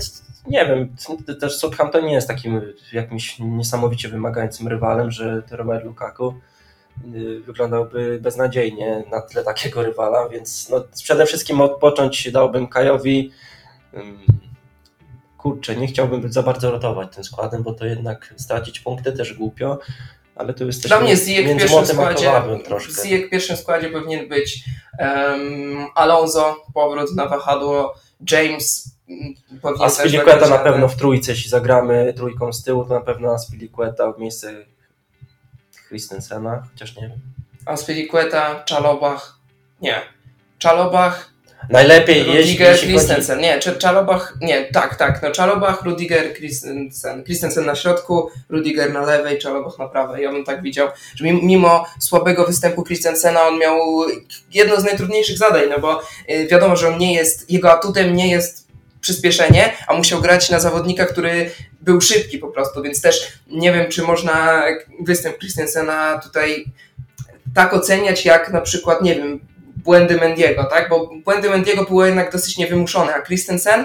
nie 0.47 0.67
wiem, 0.67 0.97
też 1.41 1.57
Southampton 1.57 2.05
nie 2.05 2.13
jest 2.13 2.29
takim 2.29 2.61
jakimś 2.93 3.39
niesamowicie 3.39 4.09
wymagającym 4.09 4.69
rywalem, 4.69 5.11
że 5.11 5.43
Romelu 5.51 5.87
Lukaku 5.87 6.35
wyglądałby 7.45 8.19
beznadziejnie 8.23 9.05
na 9.11 9.21
tle 9.21 9.45
takiego 9.45 9.83
rywala, 9.83 10.29
więc 10.29 10.69
no, 10.69 10.85
przede 11.03 11.27
wszystkim 11.27 11.61
odpocząć 11.61 12.33
dałbym 12.33 12.69
Kajowi. 12.69 13.31
Kurczę, 15.39 15.77
nie 15.77 15.87
chciałbym 15.87 16.33
za 16.33 16.43
bardzo 16.43 16.71
rotować 16.71 17.15
tym 17.15 17.25
składem, 17.25 17.63
bo 17.63 17.73
to 17.73 17.87
jednak 17.87 18.35
stracić 18.37 18.81
punkty 18.81 19.13
też 19.13 19.35
głupio, 19.35 19.79
ale 20.37 20.55
to 20.55 20.65
jest 20.65 20.83
też 20.83 20.89
Dla 20.89 21.01
mnie 21.01 21.17
Zijek 21.17 21.47
w 21.47 21.59
pierwszym 21.59 21.87
składzie, 21.87 22.31
Zijek 22.89 23.27
w 23.27 23.31
pierwszym 23.31 23.57
składzie 23.57 23.89
powinien 23.89 24.29
być 24.29 24.65
um, 24.99 25.87
Alonso, 25.95 26.57
powrót 26.75 27.15
na 27.17 27.29
wahadło, 27.29 27.95
James 28.31 28.97
mm, 29.09 29.35
powinien 29.63 29.87
Aspilicueta 29.87 30.49
na 30.49 30.59
pewno 30.59 30.89
w 30.89 30.97
trójce, 30.97 31.33
jeśli 31.33 31.51
zagramy 31.51 32.15
trójką 32.17 32.53
z 32.53 32.65
tyłu, 32.65 32.85
to 32.85 32.95
na 32.95 33.01
pewno 33.01 33.33
Aspilicueta 33.33 34.13
w 34.13 34.19
miejsce 34.19 34.65
Christensena, 35.95 36.63
chociaż 36.71 36.97
nie 36.97 37.03
wiem. 37.03 37.19
Aspilicueta, 37.67 38.65
Czalobach, 38.65 39.39
nie. 39.81 40.03
Czalobach, 40.59 41.35
Najlepiej 41.71 42.25
Rudiger, 42.25 42.73
jeśli, 42.73 42.89
Christensen. 42.89 43.37
Chodzi... 43.37 43.49
Nie, 43.49 43.59
Czalobach, 43.79 44.35
nie, 44.41 44.65
tak, 44.65 44.97
tak. 44.97 45.23
No 45.23 45.31
Czalobach, 45.31 45.83
Rudiger, 45.83 46.35
Christensen. 46.35 47.25
Christensen 47.25 47.67
na 47.67 47.75
środku, 47.75 48.31
Rudiger 48.49 48.93
na 48.93 49.01
lewej, 49.01 49.39
Czalobach 49.39 49.79
na 49.79 49.89
prawej. 49.89 50.25
Ja 50.25 50.33
bym 50.33 50.45
tak 50.45 50.63
widział, 50.63 50.89
że 51.15 51.25
mimo 51.25 51.87
słabego 51.99 52.47
występu 52.47 52.85
Christensena 52.85 53.43
on 53.43 53.59
miał 53.59 54.05
jedno 54.51 54.81
z 54.81 54.85
najtrudniejszych 54.85 55.39
zadań, 55.39 55.63
no 55.71 55.79
bo 55.79 56.01
y, 56.31 56.47
wiadomo, 56.47 56.77
że 56.77 56.89
on 56.89 56.99
nie 56.99 57.15
jest, 57.15 57.51
jego 57.51 57.73
atutem 57.73 58.17
nie 58.17 58.31
jest 58.31 58.64
przyspieszenie, 59.05 59.73
a 59.87 59.95
musiał 59.95 60.21
grać 60.21 60.51
na 60.51 60.61
zawodnika, 60.61 61.07
który 61.07 61.51
był 61.81 62.01
szybki 62.01 62.39
po 62.39 62.49
prostu, 62.49 62.83
więc 62.83 63.01
też 63.01 63.33
nie 63.47 63.73
wiem, 63.73 63.91
czy 63.91 64.03
można 64.03 64.65
występ 65.01 65.39
Christensena 65.39 66.21
tutaj 66.23 66.65
tak 67.55 67.75
oceniać, 67.75 68.25
jak 68.25 68.53
na 68.53 68.61
przykład, 68.61 69.03
nie 69.03 69.15
wiem, 69.15 69.41
błędy 69.77 70.17
Mendiego, 70.17 70.65
tak? 70.65 70.89
Bo 70.89 71.11
błędy 71.25 71.51
Mendiego 71.51 71.85
były 71.85 72.07
jednak 72.07 72.33
dosyć 72.33 72.59
niewymuszone, 72.59 73.15
a 73.15 73.23
Christensen 73.23 73.85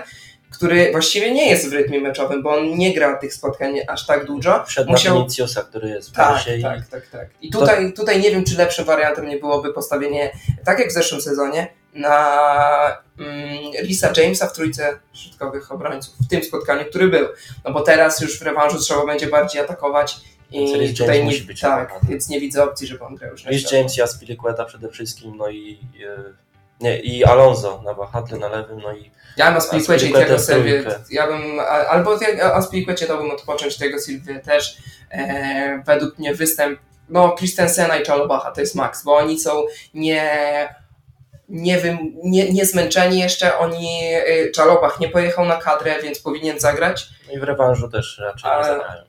który 0.51 0.91
właściwie 0.91 1.31
nie 1.31 1.49
jest 1.49 1.69
w 1.69 1.73
rytmie 1.73 2.01
meczowym, 2.01 2.43
bo 2.43 2.57
on 2.57 2.77
nie 2.77 2.93
gra 2.93 3.17
tych 3.17 3.33
spotkań 3.33 3.79
aż 3.88 4.05
tak 4.05 4.25
dużo. 4.25 4.63
Przed 4.67 4.88
Musiał-. 4.88 5.15
Viniciusa, 5.15 5.62
który 5.62 5.89
jest 5.89 6.09
w 6.09 6.13
Tak, 6.13 6.47
i 6.57 6.62
tak, 6.62 6.88
tak, 6.88 7.07
tak. 7.07 7.27
I 7.41 7.51
tutaj, 7.51 7.93
tutaj 7.93 8.21
nie 8.21 8.31
wiem, 8.31 8.43
czy 8.43 8.57
lepszym 8.57 8.85
wariantem 8.85 9.27
nie 9.27 9.38
byłoby 9.38 9.73
postawienie, 9.73 10.31
tak 10.65 10.79
jak 10.79 10.89
w 10.89 10.93
zeszłym 10.93 11.21
sezonie, 11.21 11.67
na 11.93 12.97
mm, 13.19 13.73
Risa 13.83 14.13
Jamesa 14.17 14.47
w 14.47 14.53
trójce 14.53 14.99
środkowych 15.13 15.71
obrońców, 15.71 16.13
w 16.25 16.27
tym 16.27 16.43
spotkaniu, 16.43 16.85
który 16.85 17.07
był. 17.07 17.27
No 17.65 17.73
bo 17.73 17.81
teraz 17.81 18.21
już 18.21 18.39
w 18.39 18.41
rewanżu 18.41 18.79
trzeba 18.79 19.05
będzie 19.05 19.27
bardziej 19.27 19.62
atakować 19.62 20.17
i 20.51 20.93
tutaj 20.93 21.07
James 21.07 21.17
nie, 21.17 21.23
musi 21.23 21.43
być 21.43 21.62
tak, 21.62 21.99
więc 22.09 22.29
nie 22.29 22.39
widzę 22.39 22.63
opcji, 22.63 22.88
żeby 22.88 23.03
on 23.03 23.15
grał 23.15 23.31
już 23.31 23.43
na. 23.43 23.51
James 23.71 23.97
i 23.97 24.01
Aspilicueta 24.01 24.65
przede 24.65 24.89
wszystkim, 24.89 25.38
no 25.38 25.49
i 25.49 25.79
e, 26.07 26.48
nie, 26.80 27.00
i 27.00 27.26
Alonso 27.26 27.82
na 27.86 27.94
wahadle 27.94 28.38
na 28.38 28.48
lewym, 28.50 28.80
no 28.82 28.94
i 28.94 29.12
Ja 29.38 29.46
bym 29.48 29.58
Aspilicuecie 29.58 30.08
i 30.08 30.39
Sylwię, 30.39 30.84
trójkę. 30.84 31.00
ja 31.12 31.28
bym, 31.28 31.60
albo 31.89 32.15
Thiago- 32.18 32.42
Aspilicuecie 32.54 33.08
dałbym 33.08 33.32
odpocząć 33.32 33.78
tego 33.78 34.00
Sylwię 34.00 34.39
też. 34.39 34.78
E, 35.12 35.84
według 35.86 36.20
mnie 36.20 36.36
występ, 36.36 36.80
no 37.10 37.36
Christensena 37.38 37.98
i 37.98 38.04
Czalobacha 38.04 38.52
to 38.52 38.62
jest 38.62 38.76
maks, 38.76 39.04
bo 39.04 39.15
oni 39.15 39.39
są 39.39 39.65
nie, 39.94 40.76
nie, 41.50 41.78
wiem, 41.78 41.98
nie, 42.24 42.52
nie 42.54 42.65
zmęczeni 42.65 43.20
jeszcze, 43.20 43.58
oni, 43.58 44.00
y, 44.30 44.52
Czalobach 44.56 45.00
nie 45.00 45.10
pojechał 45.10 45.46
na 45.46 45.56
kadrę, 45.56 45.96
więc 46.04 46.20
powinien 46.20 46.60
zagrać. 46.60 47.08
no 47.28 47.34
i 47.34 47.39
w 47.39 47.44
rewanżu 47.44 47.89
też 47.89 48.22
raczej 48.24 48.52
nie 48.58 48.63
zagrają. 48.65 49.04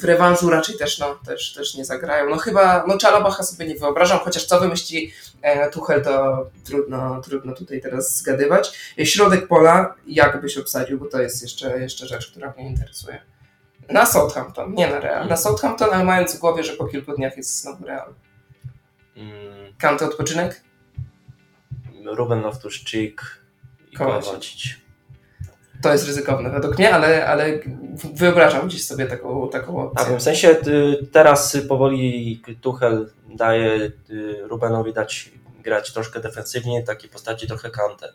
W 0.00 0.04
rewanżu 0.04 0.50
raczej 0.50 0.76
też, 0.76 0.98
no, 0.98 1.14
też, 1.26 1.52
też 1.52 1.74
nie 1.74 1.84
zagrają. 1.84 2.30
No 2.30 2.36
chyba, 2.36 2.84
no 2.86 2.98
Czalobacha 2.98 3.42
sobie 3.42 3.66
nie 3.66 3.74
wyobrażam, 3.74 4.18
chociaż 4.18 4.44
co 4.44 4.60
wymyśli 4.60 5.12
e, 5.42 5.70
Tuchel, 5.70 6.04
to 6.04 6.46
trudno, 6.64 7.20
trudno 7.20 7.54
tutaj 7.54 7.80
teraz 7.80 8.16
zgadywać. 8.16 8.94
Środek 9.04 9.48
pola, 9.48 9.94
jak 10.06 10.40
byś 10.40 10.58
obsadził, 10.58 10.98
bo 10.98 11.06
to 11.06 11.22
jest 11.22 11.42
jeszcze, 11.42 11.80
jeszcze 11.80 12.06
rzecz, 12.06 12.30
która 12.30 12.52
mnie 12.56 12.66
interesuje. 12.66 13.20
Na 13.88 14.06
Southampton, 14.06 14.74
nie 14.74 14.86
na 14.90 15.00
Real. 15.00 15.28
Na 15.28 15.36
Southampton, 15.36 15.88
ale 15.92 16.04
mając 16.04 16.36
w 16.36 16.38
głowie, 16.38 16.64
że 16.64 16.72
po 16.72 16.84
kilku 16.84 17.12
dniach 17.12 17.36
jest 17.36 17.60
znowu 17.60 17.84
Real. 17.84 18.14
Mm, 19.16 19.74
Kanty 19.78 20.04
odpoczynek? 20.04 20.60
Ruben 22.04 22.42
Loftus-Cheek 22.42 23.14
i 23.90 23.96
Kovacic. 23.96 24.80
To 25.82 25.92
jest 25.92 26.06
ryzykowne 26.06 26.50
według 26.50 26.78
mnie, 26.78 26.94
ale, 26.94 27.26
ale 27.26 27.46
wyobrażam 28.14 28.68
gdzieś 28.68 28.86
sobie 28.86 29.06
taką, 29.06 29.48
taką 29.48 29.90
Tak, 29.90 30.00
opcję. 30.02 30.16
w 30.18 30.22
sensie 30.22 30.48
y, 30.66 31.06
teraz 31.12 31.56
powoli 31.68 32.42
Tuchel 32.60 33.10
daje 33.34 33.90
y, 34.10 34.38
Rubenowi 34.48 34.92
dać 34.92 35.30
grać 35.62 35.92
troszkę 35.92 36.20
defensywnie, 36.20 36.82
takiej 36.82 37.10
postaci 37.10 37.46
trochę 37.46 37.70
kantę. 37.70 38.08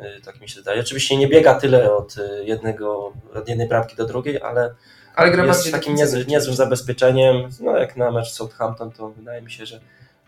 Y, 0.00 0.22
Tak 0.24 0.40
mi 0.40 0.48
się 0.48 0.60
zdaje. 0.60 0.80
Oczywiście 0.80 1.16
nie 1.16 1.28
biega 1.28 1.54
tyle 1.54 1.94
od 1.96 2.16
jednego, 2.44 3.12
od 3.34 3.48
jednej 3.48 3.68
bramki 3.68 3.96
do 3.96 4.06
drugiej, 4.06 4.42
ale 4.42 4.74
Ale 5.14 5.30
gra 5.30 5.46
jest 5.46 5.72
takim 5.72 5.94
niezłym, 5.94 6.24
niezłym 6.28 6.56
zabezpieczeniem. 6.56 7.48
No 7.60 7.76
jak 7.78 7.96
na 7.96 8.10
mecz 8.10 8.30
Southampton, 8.32 8.90
to 8.92 9.08
wydaje 9.10 9.42
mi 9.42 9.50
się, 9.50 9.66
że 9.66 9.80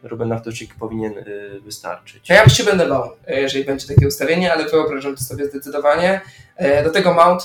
Ruben 0.04 0.28
Loftus-Cheek 0.28 0.74
powinien 0.78 1.18
y, 1.18 1.60
wystarczyć. 1.60 2.28
Ja 2.28 2.42
już 2.44 2.52
się 2.52 2.64
będę 2.64 2.88
bał, 2.88 3.10
e, 3.26 3.40
jeżeli 3.40 3.64
będzie 3.64 3.86
takie 3.86 4.08
ustawienie, 4.08 4.52
ale 4.52 4.68
wyobrażam 4.68 5.16
to 5.16 5.22
sobie 5.22 5.46
zdecydowanie. 5.46 6.20
E, 6.56 6.84
Do 6.84 6.90
tego 6.90 7.14
Mount 7.14 7.42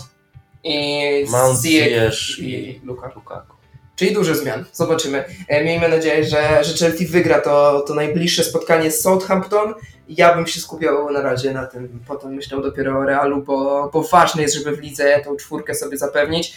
i 0.63 1.26
Mount, 1.30 1.62
Ziyech 1.62 2.39
i 2.39 2.69
i 2.69 2.82
Lukaku. 2.84 3.19
Lukaku. 3.19 3.59
Czyli 3.99 4.13
dużo 4.13 4.35
zmian. 4.35 4.65
Zobaczymy. 4.73 5.23
E, 5.47 5.63
Miejmy 5.63 5.89
nadzieję, 5.89 6.23
że, 6.25 6.63
że 6.63 6.73
Chelsea 6.85 7.05
wygra 7.07 7.41
to, 7.41 7.79
to 7.88 7.93
najbliższe 7.93 8.43
spotkanie 8.43 8.91
z 8.91 9.01
Southampton. 9.01 9.73
Ja 10.09 10.35
bym 10.35 10.47
się 10.47 10.59
skupiał 10.62 11.12
na 11.12 11.21
razie 11.21 11.51
na 11.53 11.65
tym, 11.65 11.99
potem 12.07 12.33
myślał 12.33 12.62
dopiero 12.62 12.99
o 12.99 13.05
Realu, 13.05 13.41
bo, 13.43 13.89
bo 13.93 14.03
ważne 14.03 14.41
jest, 14.41 14.55
żeby 14.55 14.75
w 14.75 14.79
lidze 14.79 15.21
tą 15.25 15.35
czwórkę 15.35 15.75
sobie 15.75 15.97
zapewnić. 15.97 16.53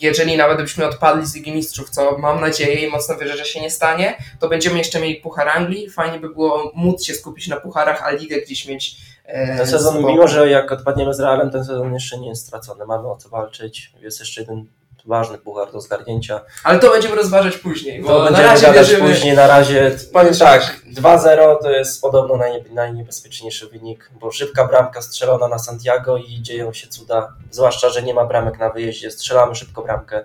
Jeżeli 0.00 0.36
nawet 0.36 0.60
byśmy 0.60 0.86
odpadli 0.86 1.26
z 1.26 1.34
Ligi 1.34 1.52
Mistrzów, 1.52 1.90
co 1.90 2.18
mam 2.18 2.40
nadzieję 2.40 2.86
i 2.86 2.90
mocno 2.90 3.16
wierzę, 3.16 3.36
że 3.36 3.44
się 3.44 3.60
nie 3.60 3.70
stanie, 3.70 4.16
to 4.40 4.48
będziemy 4.48 4.78
jeszcze 4.78 5.00
mieli 5.00 5.14
Puchar 5.16 5.48
Anglii. 5.48 5.90
Fajnie 5.90 6.18
by 6.20 6.28
było 6.28 6.72
móc 6.74 7.04
się 7.04 7.14
skupić 7.14 7.48
na 7.48 7.56
pucharach, 7.60 8.02
a 8.02 8.10
ligę 8.10 8.40
gdzieś 8.40 8.68
mieć. 8.68 8.96
E, 9.24 9.56
Ten 9.56 9.66
sezon, 9.66 10.04
mimo 10.06 10.28
że 10.28 10.50
jak 10.50 10.72
odpadniemy 10.72 11.14
z 11.14 11.20
Realem, 11.20 11.50
ten 11.50 11.64
sezon 11.64 11.94
jeszcze 11.94 12.18
nie 12.18 12.28
jest 12.28 12.46
stracony. 12.46 12.86
Mamy 12.86 13.08
o 13.08 13.16
co 13.16 13.28
walczyć. 13.28 13.92
Jest 14.00 14.20
jeszcze 14.20 14.40
jeden 14.40 14.66
ważny 15.04 15.38
puchar 15.38 15.72
do 15.72 15.80
zgarnięcia. 15.80 16.40
Ale 16.64 16.78
to 16.78 16.90
będziemy 16.90 17.14
rozważać 17.14 17.56
później, 17.56 18.02
bo 18.02 18.08
To 18.08 18.18
na 18.18 18.24
będziemy 18.24 18.48
razie 18.48 18.72
wierzymy. 18.72 19.08
później. 19.10 19.36
Na 19.36 19.46
razie 19.46 19.96
powiem 20.12 20.34
tak, 20.34 20.76
2-0 20.94 21.56
to 21.62 21.70
jest 21.70 22.02
podobno 22.02 22.36
najnie, 22.36 22.64
najniebezpieczniejszy 22.70 23.68
wynik, 23.68 24.10
bo 24.20 24.32
szybka 24.32 24.64
bramka 24.68 25.02
strzelona 25.02 25.48
na 25.48 25.58
Santiago 25.58 26.16
i 26.16 26.42
dzieją 26.42 26.72
się 26.72 26.86
cuda. 26.88 27.32
Zwłaszcza, 27.50 27.88
że 27.88 28.02
nie 28.02 28.14
ma 28.14 28.24
bramek 28.24 28.58
na 28.58 28.70
wyjeździe. 28.70 29.10
Strzelamy 29.10 29.54
szybko 29.54 29.82
bramkę. 29.82 30.24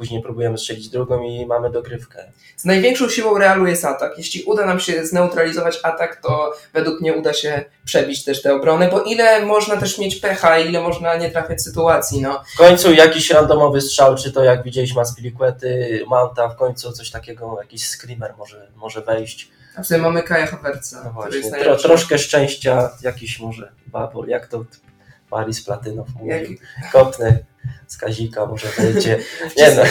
Później 0.00 0.22
próbujemy 0.22 0.58
strzelić 0.58 0.88
drugą 0.88 1.22
i 1.22 1.46
mamy 1.46 1.70
dogrywkę. 1.70 2.32
Z 2.56 2.64
największą 2.64 3.08
siłą 3.08 3.38
Realu 3.38 3.66
jest 3.66 3.84
atak. 3.84 4.18
Jeśli 4.18 4.42
uda 4.42 4.66
nam 4.66 4.80
się 4.80 5.06
zneutralizować 5.06 5.80
atak, 5.82 6.20
to 6.22 6.52
według 6.72 7.00
mnie 7.00 7.14
uda 7.14 7.32
się 7.32 7.64
przebić 7.84 8.24
też 8.24 8.42
te 8.42 8.54
obrony, 8.54 8.88
bo 8.88 9.02
ile 9.02 9.46
można 9.46 9.76
też 9.76 9.98
mieć 9.98 10.16
pecha, 10.16 10.58
ile 10.58 10.80
można 10.80 11.16
nie 11.16 11.30
trafiać 11.30 11.62
sytuacji, 11.62 12.22
no. 12.22 12.42
W 12.54 12.58
końcu 12.58 12.92
jakiś 12.92 13.30
randomowy 13.30 13.80
strzał, 13.80 14.16
czy 14.16 14.32
to 14.32 14.44
jak 14.44 14.62
widzieliśmy 14.62 15.00
Aspilicuety, 15.00 16.02
Manta, 16.08 16.48
w 16.48 16.56
końcu 16.56 16.92
coś 16.92 17.10
takiego, 17.10 17.56
jakiś 17.60 17.88
screamer 17.88 18.34
może, 18.38 18.68
może 18.76 19.00
wejść. 19.00 19.48
A 19.76 19.82
wtedy 19.82 20.02
mamy 20.02 20.22
Kaja 20.22 20.46
Havertza, 20.46 21.02
No 21.04 21.10
właśnie, 21.10 21.50
tro, 21.50 21.76
troszkę 21.76 22.18
szczęścia, 22.18 22.90
jakiś 23.02 23.40
może 23.40 23.72
babol, 23.86 24.28
jak 24.28 24.46
to 24.46 24.64
Paris 25.30 25.64
Platynow 25.64 26.08
mówił. 26.14 26.56
Kopnę 26.92 27.38
z 27.86 27.96
Kazika, 27.96 28.46
może 28.46 28.68
wejdzie. 28.68 29.18
Nie 29.56 29.74
no, 29.74 29.82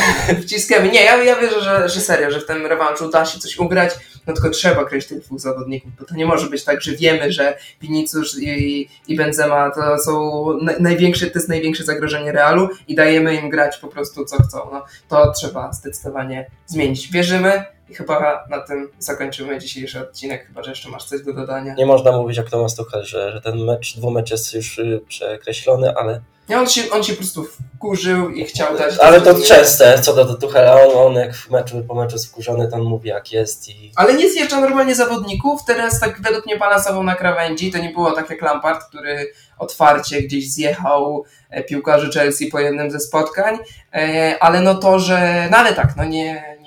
wciskamy. 0.41 0.91
Nie, 0.91 1.03
ja, 1.03 1.23
ja 1.23 1.35
wierzę, 1.35 1.61
że, 1.61 1.89
że 1.89 2.01
serio, 2.01 2.31
że 2.31 2.39
w 2.39 2.45
tym 2.45 2.65
rewanżu 2.65 3.09
da 3.09 3.25
się 3.25 3.39
coś 3.39 3.57
ugrać, 3.57 3.93
no 4.27 4.33
tylko 4.33 4.49
trzeba 4.49 4.85
kryć 4.85 5.07
tych 5.07 5.21
dwóch 5.21 5.39
zawodników, 5.39 5.91
bo 5.99 6.05
to 6.05 6.15
nie 6.15 6.25
może 6.25 6.49
być 6.49 6.63
tak, 6.63 6.81
że 6.81 6.91
wiemy, 6.91 7.31
że 7.31 7.57
Vinicius 7.81 8.39
i, 8.39 8.89
i 9.07 9.15
Benzema 9.15 9.71
to 9.71 9.99
są 9.99 10.43
na, 10.61 10.73
największe, 10.79 11.27
to 11.27 11.39
jest 11.39 11.49
największe 11.49 11.83
zagrożenie 11.83 12.31
Realu 12.31 12.69
i 12.87 12.95
dajemy 12.95 13.35
im 13.35 13.49
grać 13.49 13.77
po 13.77 13.87
prostu 13.87 14.25
co 14.25 14.43
chcą. 14.43 14.57
No, 14.71 14.85
to 15.09 15.31
trzeba 15.31 15.73
zdecydowanie 15.73 16.51
zmienić. 16.67 17.11
Wierzymy 17.11 17.63
i 17.89 17.95
chyba 17.95 18.45
na 18.49 18.59
tym 18.59 18.89
zakończymy 18.99 19.59
dzisiejszy 19.59 19.99
odcinek, 20.01 20.47
chyba 20.47 20.63
że 20.63 20.69
jeszcze 20.69 20.89
masz 20.89 21.05
coś 21.05 21.21
do 21.21 21.33
dodania. 21.33 21.75
nie 21.75 21.85
można 21.85 22.11
mówić 22.11 22.37
jak 22.37 22.49
Tomasz 22.49 22.75
Tuchel, 22.75 23.03
że, 23.03 23.31
że 23.31 23.41
ten 23.41 23.57
mecz, 23.57 23.97
dwumecz 23.97 24.31
jest 24.31 24.53
już 24.53 24.79
y, 24.79 25.01
przekreślony, 25.07 25.95
ale, 25.95 26.21
Nie, 26.49 26.59
on 26.59 26.67
się, 26.67 26.81
on 26.91 27.03
się 27.03 27.13
po 27.13 27.17
prostu 27.17 27.45
wkurzył 27.75 28.29
i 28.29 28.45
chciał 28.45 28.77
dać... 28.77 28.97
ale 28.99 29.21
to 29.21 29.41
częste 29.41 30.01
co 30.01 30.15
do, 30.15 30.25
do 30.25 30.35
Tuchela. 30.35 30.81
On, 30.81 31.07
on 31.07 31.13
jak 31.13 31.35
w 31.35 31.51
meczu, 31.51 31.83
po 31.87 31.95
meczu 31.95 32.19
skurzony, 32.19 32.67
to 32.67 32.75
on 32.75 32.83
mówi 32.83 33.09
jak 33.09 33.31
jest 33.31 33.69
i 33.69 33.91
Ale 33.95 34.13
nie 34.13 34.29
zjeżdża 34.29 34.61
normalnie 34.61 34.95
zawodników, 34.95 35.65
teraz 35.65 35.99
tak 35.99 36.21
według 36.21 36.45
mnie 36.45 36.57
balansował 36.57 37.03
na 37.03 37.15
krawędzi, 37.15 37.71
to 37.71 37.77
nie 37.77 37.89
było 37.89 38.11
tak 38.11 38.29
jak 38.29 38.41
Lampard, 38.41 38.83
który 38.83 39.31
otwarcie 39.59 40.21
gdzieś 40.21 40.51
zjechał 40.51 41.23
e, 41.49 41.63
piłkarzy 41.63 42.11
Chelsea 42.11 42.51
po 42.51 42.59
jednym 42.59 42.91
ze 42.91 42.99
spotkań, 42.99 43.57
e, 43.93 44.35
ale 44.39 44.61
no 44.61 44.75
to, 44.75 44.99
że, 44.99 45.47
no 45.51 45.57
ale 45.57 45.73
tak, 45.73 45.93
no 45.97 46.03
nie... 46.03 46.58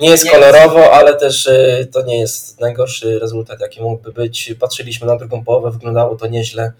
Nie, 0.00 0.10
jest 0.10 0.30
kolorowo, 0.30 0.92
ale 0.92 1.16
też 1.16 1.46
y, 1.46 1.88
to 1.92 2.02
nie 2.02 2.20
jest 2.20 2.60
najgorszy 2.60 3.18
rezultat, 3.18 3.60
jaki 3.60 3.80
mógłby 3.82 4.12
być. 4.12 4.54
Patrzyliśmy 4.60 5.06
na 5.06 5.16
drugą 5.16 5.44
połowę, 5.44 5.70
wyglądało 5.70 6.16
to 6.16 6.26
nieźle, 6.26 6.72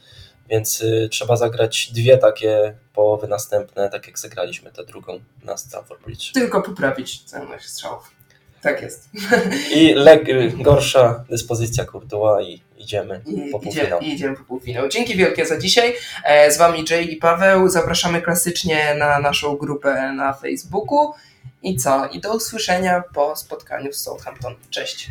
więc 0.51 0.81
y, 0.81 1.09
trzeba 1.11 1.37
zagrać 1.37 1.93
dwie 1.93 2.19
takie 2.19 2.75
połowy 2.95 3.29
następne, 3.29 3.91
tak 3.91 4.07
jak 4.07 4.19
zagraliśmy 4.19 4.71
tę 4.73 4.85
drugą 4.85 5.21
na 5.45 5.57
Stamford 5.57 6.05
Bridge. 6.05 6.33
Tylko 6.33 6.63
poprawić 6.63 7.25
celność 7.25 7.69
strzałów. 7.69 8.11
Tak 8.63 8.83
jest. 8.83 9.09
I 9.77 9.95
leg, 9.95 10.29
y, 10.29 10.53
gorsza 10.61 11.25
dyspozycja 11.31 11.85
Courtois 11.85 12.49
i 12.49 12.63
idziemy 12.79 13.21
I, 13.27 13.51
po 13.51 13.59
idzie, 13.59 13.71
półfinał. 13.71 14.01
I 14.01 14.09
idziemy 14.09 14.37
po 14.37 14.45
półfinał. 14.45 14.89
Dzięki 14.89 15.17
wielkie 15.17 15.47
za 15.47 15.59
dzisiaj. 15.59 15.95
E, 16.25 16.51
Z 16.53 16.59
Wami 16.59 16.85
Jay 16.91 17.05
i 17.05 17.17
Paweł. 17.17 17.69
Zapraszamy 17.69 18.23
klasycznie 18.23 18.95
na 18.95 19.19
naszą 19.19 19.57
grupę 19.57 20.13
na 20.13 20.33
Facebooku. 20.33 21.13
I 21.63 21.77
co? 21.77 22.07
I 22.07 22.21
do 22.21 22.37
usłyszenia 22.37 23.03
po 23.15 23.37
spotkaniu 23.37 23.93
z 23.93 23.97
Southampton. 23.97 24.55
Cześć. 24.71 25.11